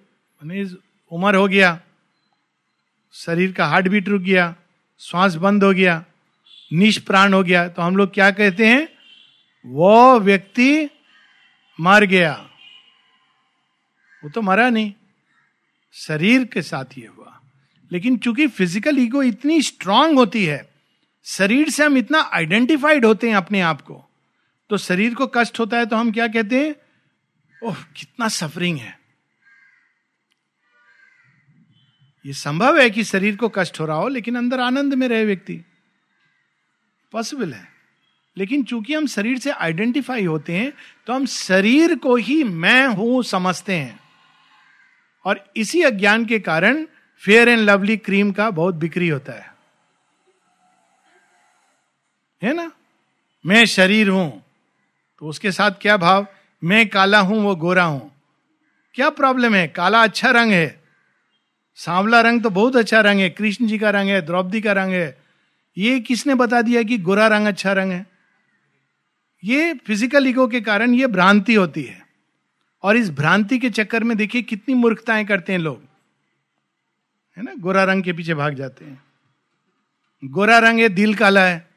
[1.11, 1.79] उम्र हो गया,
[3.15, 4.55] शरीर का हार्ट बीट रुक गया,
[5.01, 6.03] श्वास बंद हो गया,
[6.71, 8.87] निष्प्राण हो गया तो हम लोग क्या कहते हैं?
[9.65, 10.89] वो व्यक्ति
[11.79, 12.33] मर गया।
[14.23, 14.93] वो तो मरा नहीं,
[15.95, 17.39] शरीर के साथ ये हुआ।
[17.91, 20.67] लेकिन चूँकि फ़िज़िकल ईगो इतनी स्ट्रांग होती है,
[21.25, 24.03] शरीर से हम इतना आइडेंटिफाइड होते हैं अपने आप को
[24.69, 26.75] तो शरीर को कष्ट होता है तो हम क्या कहते हैं?
[27.61, 28.96] ओह, कितना सफरिंग है।
[32.27, 35.25] ये संभव है कि शरीर को कष्ट हो रहा हो, लेकिन अंदर आनंद में रहे
[35.25, 35.61] व्यक्ति।
[37.11, 37.67] पॉसिबल है।
[38.37, 40.71] लेकिन चूँकि हम शरीर से आइडेंटिफाई होते हैं
[41.07, 43.99] तो हम शरीर को ही मैं हूँ समझते हैं।
[45.25, 46.85] और इसी अज्ञान के कारण
[47.21, 49.53] फेयर एंड लवली क्रीम का बहुत बिक्री होता है।
[52.41, 52.71] है ना?
[53.45, 54.43] मैं शरीर हूँ
[55.19, 56.27] तो उसके साथ क्या भाव?
[56.63, 58.11] मैं काला हूँ, वो गोरा हूँ।
[58.95, 59.67] क्या प्रॉब्लम है?
[59.67, 60.76] काला अच्छा रंग है।
[61.77, 64.93] सांवला रंग तो बहुत अच्छा रंग है, कृष्ण जी का रंग है, द्रौपदी का रंग
[64.93, 65.17] है।
[65.77, 68.07] ये किसने बता दिया कि गोरा रंग अच्छा रंग है?
[69.43, 72.07] ये फ़िज़िकल ईगो के कारण ये भ्रांति होती है।
[72.83, 75.83] और इस भ्रांति के चक्कर में देखिए कितनी मूर्खताएँ करते हैं लोग।
[77.37, 77.53] है ना?
[77.53, 79.03] गोरा रंग के पीछे भाग जाते हैं।
[80.25, 81.67] गोरा रंग है, दिल काला है।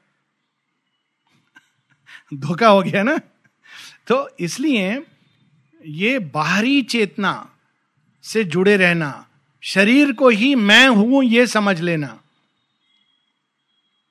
[2.35, 3.21] धोखा हो गया ना?
[4.07, 5.03] तो इसलिए
[5.87, 7.51] ये बाहरी चेतना
[8.23, 9.27] से जुड़े रहना
[9.63, 12.19] शरीर को ही मैं हूँ, ये समझ लेना।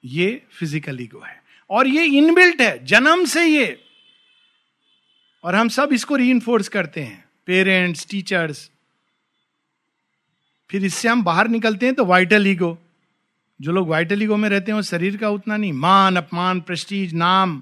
[0.04, 3.80] ये फ़िज़िकल ईगो है। और ये इनबिल्ट है, जन्म से ये।
[5.44, 6.40] और हम सब इसको री
[6.70, 8.70] करते हैं। पेरेंट्स टीचर्स
[10.70, 12.78] फिर इससे हम बाहर निकलते हैं तो वाइटल ईगो
[13.60, 17.14] जो लोग वाइटल ईगो में रहते हैं, वो शरीर का उतना नहीं। मान, अपमान प्रेस्टीज
[17.14, 17.62] नाम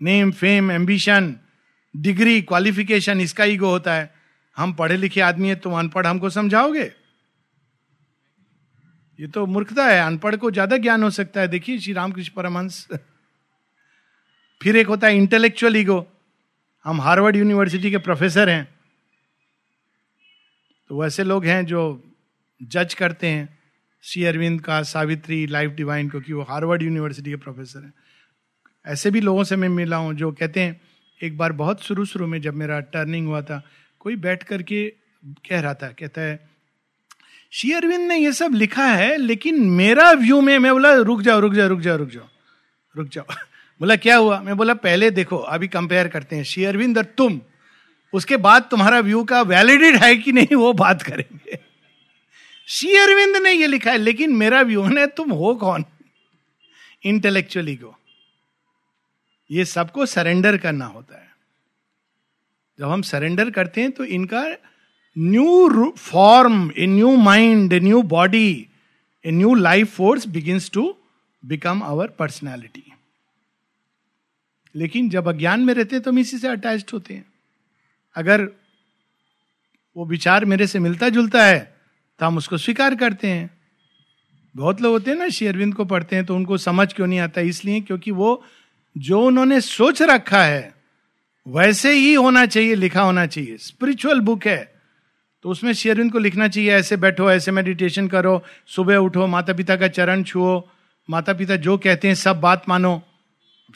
[0.00, 1.34] name fame ambition
[1.94, 4.14] degree qualification इसका ईगो होता है।
[4.56, 6.92] हम पढ़े लिखे आदमी है तुम अनपढ़ हमको समझाओगे?
[9.18, 12.86] ये तो मूर्खता है, अनपढ़ को ज़्यादा ज्ञान हो सकता है। देखिए, श्री रामकृष्ण परमहंस।
[14.60, 16.06] फिर एक होता है इंटेलेक्चुअल ईगो
[16.84, 18.68] हम हार्वर्ड यूनिवर्सिटी के प्रोफेसर हैं।
[20.90, 21.82] तो वैसे लोग हैं जो
[22.60, 23.48] जज करते हैं
[24.04, 27.92] सी अरविंद का, सावित्री, लाइफ डिवाइन क्योंकि वो हार्वर्ड यूनिवर्सिटी के प्रोफेसर हैं।
[28.84, 30.80] ऐसे भी लोगों से मैं मिला हूँ जो कहते हैं,
[31.20, 33.62] एक बार बहुत शुरू शुरू में जब मेरा टर्निंग हुआ था,
[34.00, 34.86] कोई बैठ करके
[35.48, 36.53] कह रहा था, कहता है
[37.56, 41.40] श्री अरविंद ने ये सब लिखा है, लेकिन मेरा व्यू में मैं बोला, रुक जाओ
[41.40, 42.28] रुक जाओ रुक जाओ रुक जाओ
[42.96, 43.24] रुक जाओ।
[43.80, 44.42] बोला, क्या हुआ?
[44.42, 47.40] मैं बोला, पहले देखो, अभी कंपेयर करते हैं। श्री अरविंद और तुम,
[48.12, 51.58] उसके बाद तुम्हारा व्यू का वैलिडेट है कि नहीं, वो बात करेंगे।
[52.66, 55.84] श्री अरविंद ने ये लिखा है, लेकिन मेरा व्यू है तुम हो कौन?
[57.04, 57.98] इंटेलेक्चुअली को।
[59.50, 61.36] ये सबको सरेंडर करना होता है।
[62.78, 64.56] जब हम सरेंडर करते हैं तो इनका
[65.16, 68.66] new form a new mind a new body
[69.24, 70.94] a new life force begins to
[71.42, 72.82] become our personality
[74.74, 77.24] लेकिन जब अज्ञान में रहते हैं तो हम इसी से अटैच होते हैं।
[78.16, 78.48] अगर
[79.96, 81.60] वो विचार मेरे से मिलता जुलता है
[82.20, 83.50] तो हम उसको स्वीकार करते हैं।
[84.54, 87.40] बहुत लोग होते हैं ना शेरविंद को पढ़ते हैं तो उनको समझ क्यों नहीं आता?
[87.40, 88.42] इसलिए क्योंकि वो
[88.96, 90.74] जो उन्होंने सोच रखा है,
[91.46, 94.73] वैसे ही होना चाहिए, लिखा होना चाहिए। स्पिरिचुअल बुक है।
[95.44, 99.76] तो उसमें शेरविंद को लिखना चाहिए, ऐसे बैठो, ऐसे मेडिटेशन करो, सुबह उठो माता पिता
[99.76, 100.62] का चरण छुओ
[101.08, 103.02] माता पिता जो कहते हैं सब बात मानो।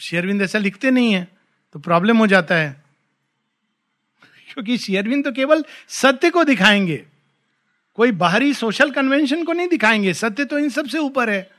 [0.00, 1.26] शेरविंद ऐसा लिखते नहीं है
[1.74, 2.70] तो प्रॉब्लम हो जाता है।
[4.48, 6.96] क्योंकि शेरविंद तो केवल सत्य को दिखाएँगे,
[7.98, 11.50] कोई बाहरी सोशल कन्वेंशन को नहीं दिखाएँगे, सत्य तो इन सबसे ऊपर है।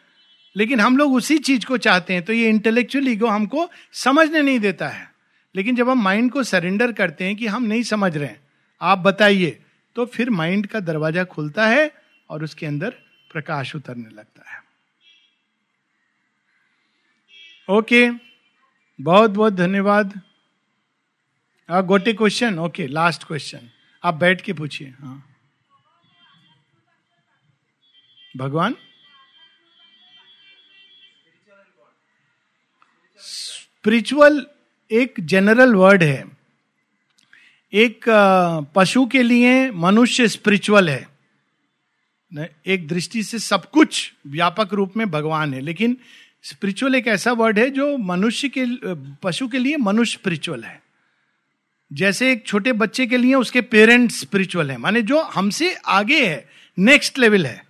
[0.56, 4.60] लेकिन हम लोग उसी चीज़ को चाहते हैं तो ये इंटेलेक्चुअल ईगो हमको समझने नहीं
[4.60, 5.08] देता है।
[5.56, 8.40] लेकिन जब हम माइंड को सरेंडर करते हैं कि हम नहीं समझ रहे हैं,
[8.82, 9.60] आप बताइए
[9.96, 11.92] तो फिर माइंड का दरवाज़ा खुलता है
[12.30, 12.90] और उसके अंदर
[13.32, 14.58] प्रकाश उतरने लगता है।
[17.70, 18.10] ओके,
[19.00, 20.20] बहुत बहुत धन्यवाद।
[21.70, 23.70] गोटे क्वेश्चन ओके लास्ट क्वेश्चन
[24.04, 25.24] आप बैठ के पूछिए हाँ।
[28.38, 28.76] भगवान?
[33.24, 34.46] स्पिरिचुअल
[34.92, 36.39] एक जनरल वर्ड है।
[37.74, 38.06] एक
[38.76, 41.08] पशु के लिए मनुष्य स्पिरिचुअल है।
[42.68, 45.98] एक दृष्टि से सब कुछ व्यापक रूप में भगवान है, लेकिन
[46.44, 48.66] स्पिरिचुअल एक ऐसा वर्ड है जो मनुष्य के
[49.24, 50.82] पशु के लिए मनुष्य स्पिरिचुअल है।
[51.92, 56.48] जैसे एक छोटे बच्चे के लिए उसके पेरेंट्स स्पिरिचुअल है, माने जो हमसे आगे है
[56.78, 57.64] नेक्स्ट लेवल है।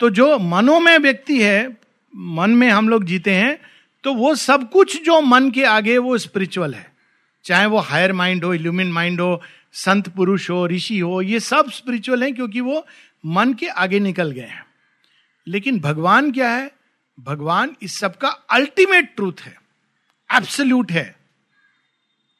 [0.00, 1.76] तो जो मनोमय व्यक्ति है,
[2.14, 3.58] मन में हम लोग जीते हैं
[4.04, 6.86] तो वो सब कुछ जो मन के आगे वो स्पिरिचुअल है।
[7.48, 9.42] चाहे वो हायर माइंड हो इल्यूमिन माइंड हो,
[9.72, 12.86] संत पुरुष हो, ऋषि हो, ये सब स्पिरिचुअल है क्योंकि वो
[13.26, 14.66] मन के आगे निकल गए हैं।
[15.46, 16.70] लेकिन भगवान क्या है?
[17.20, 19.62] भगवान इस सब का अल्टीमेट ट्रूथ है।
[20.34, 21.16] एब्सल्यूट है।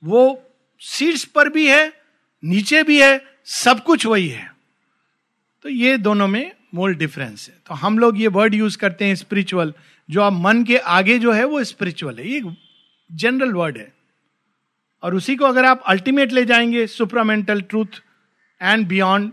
[0.05, 0.51] वो
[0.81, 1.93] शीर्ष पर भी है,
[2.45, 4.55] नीचे भी है, सब कुछ वही है।
[5.63, 9.15] तो ये दोनों में मोल डिफरेंस है। तो हम लोग ये वर्ड यूज़ करते हैं
[9.15, 9.75] स्पिरिचुअल
[10.11, 12.57] जो आप मन के आगे जो है वो स्पिरिचुअल है। ये
[13.13, 13.98] जनरल वर्ड है।
[15.03, 18.03] और उसी को अगर आप अल्टीमेट ले जाएँगे supramental truth
[18.63, 19.33] and beyond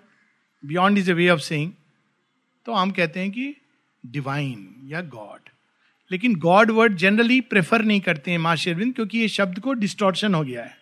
[0.66, 1.72] beyond is a way of saying
[2.66, 3.56] तो हम कहते हैं कि
[4.06, 5.50] डिवाइन या गॉड
[6.12, 10.36] लेकिन गॉड वर्ड जनरली प्रेफर नहीं करते हैं माँ शेरविंद, क्योंकि ये शब्द को डिस्टोर्शन
[10.36, 10.78] हो गया है।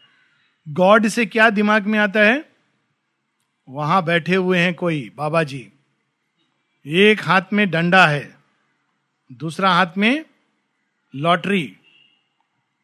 [0.70, 2.46] गॉड से क्या दिमाग में आता है?
[3.70, 5.70] वहाँ बैठे हुए हैं कोई, बाबा जी।
[6.86, 8.36] एक हाथ में डंडा है,
[9.32, 10.26] दूसरा हाथ में
[11.16, 11.78] लॉटरी।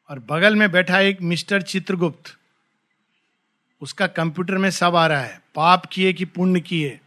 [0.09, 2.37] और बगल में बैठा एक मिस्टर चित्रगुप्त।
[3.81, 6.99] उसका कंप्यूटर में सब आ रहा है। पाप किए कि पुण्य किए।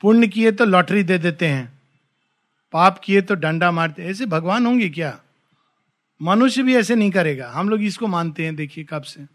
[0.00, 1.82] पुण्य किए तो लॉटरी दे देते हैं।
[2.72, 5.20] पाप किए तो डंडा मारते ऐसे भगवान होंगे क्या?
[6.22, 9.26] मनुष्य भी ऐसे नहीं करेगा। हम लोग इसको मानते हैं। देखिए कब से।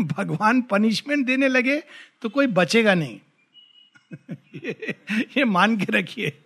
[0.00, 1.82] भगवान पनिशमेंट देने लगे
[2.22, 3.20] तो कोई बचेगा नहीं।
[4.32, 4.94] ये,
[5.36, 6.42] ये मान के रखिए।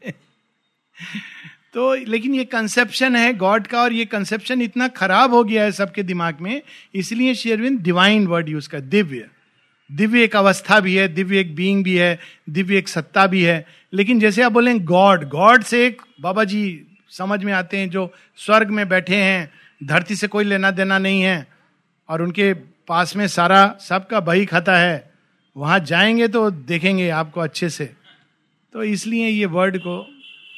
[1.74, 5.72] तो लेकिन ये कंसेप्शन है गॉड का और ये कंसेप्शन इतना खराब हो गया है
[5.72, 6.62] सबके दिमाग में,
[6.94, 9.28] इसलिए शेयरविंद डिवाइन वर्ड यूज़ कर, दिव्य।
[9.92, 12.18] दिव्य एक अवस्था भी है, दिव्य एक बीइंग भी है,
[12.50, 16.86] दिव्य एक सत्ता भी है। लेकिन जैसे आप बोलें गॉड गॉड से एक बाबा जी
[17.10, 19.50] समझ में आते हैं, जो स्वर्ग में बैठे हैं,
[19.84, 21.46] धरती से कोई लेना देना नहीं है,
[22.08, 22.54] और उनके
[22.88, 25.12] पास में सारा, सबका बही खाता है,
[25.56, 27.92] वहाँ जाएँगे तो देखेंगे आपको अच्छे से।
[28.72, 30.10] तो इसलिए ये वर्ड को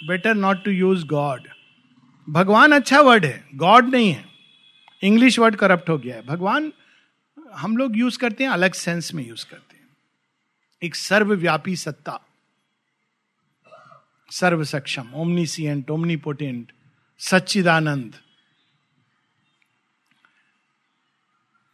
[0.05, 1.49] better not to use God
[2.29, 4.25] भगवान अच्छा वर्ड है गॉड नहीं है।
[5.03, 6.73] इंग्लिश वर्ड करप्ट हो गया है। भगवान,
[7.55, 9.89] हम लोग यूज़ करते हैं, अलग सेंस में यूज़ करते हैं।
[10.83, 12.21] एक सर्वव्यापी सत्ता।
[14.31, 16.73] सर्व सक्षम ओमनीसियंट ओमनीपोटेंट
[17.19, 18.15] सच्चिदानंद।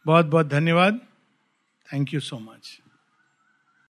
[0.05, 0.99] बहुत बहुत धन्यवाद।
[1.93, 2.79] Thank you so much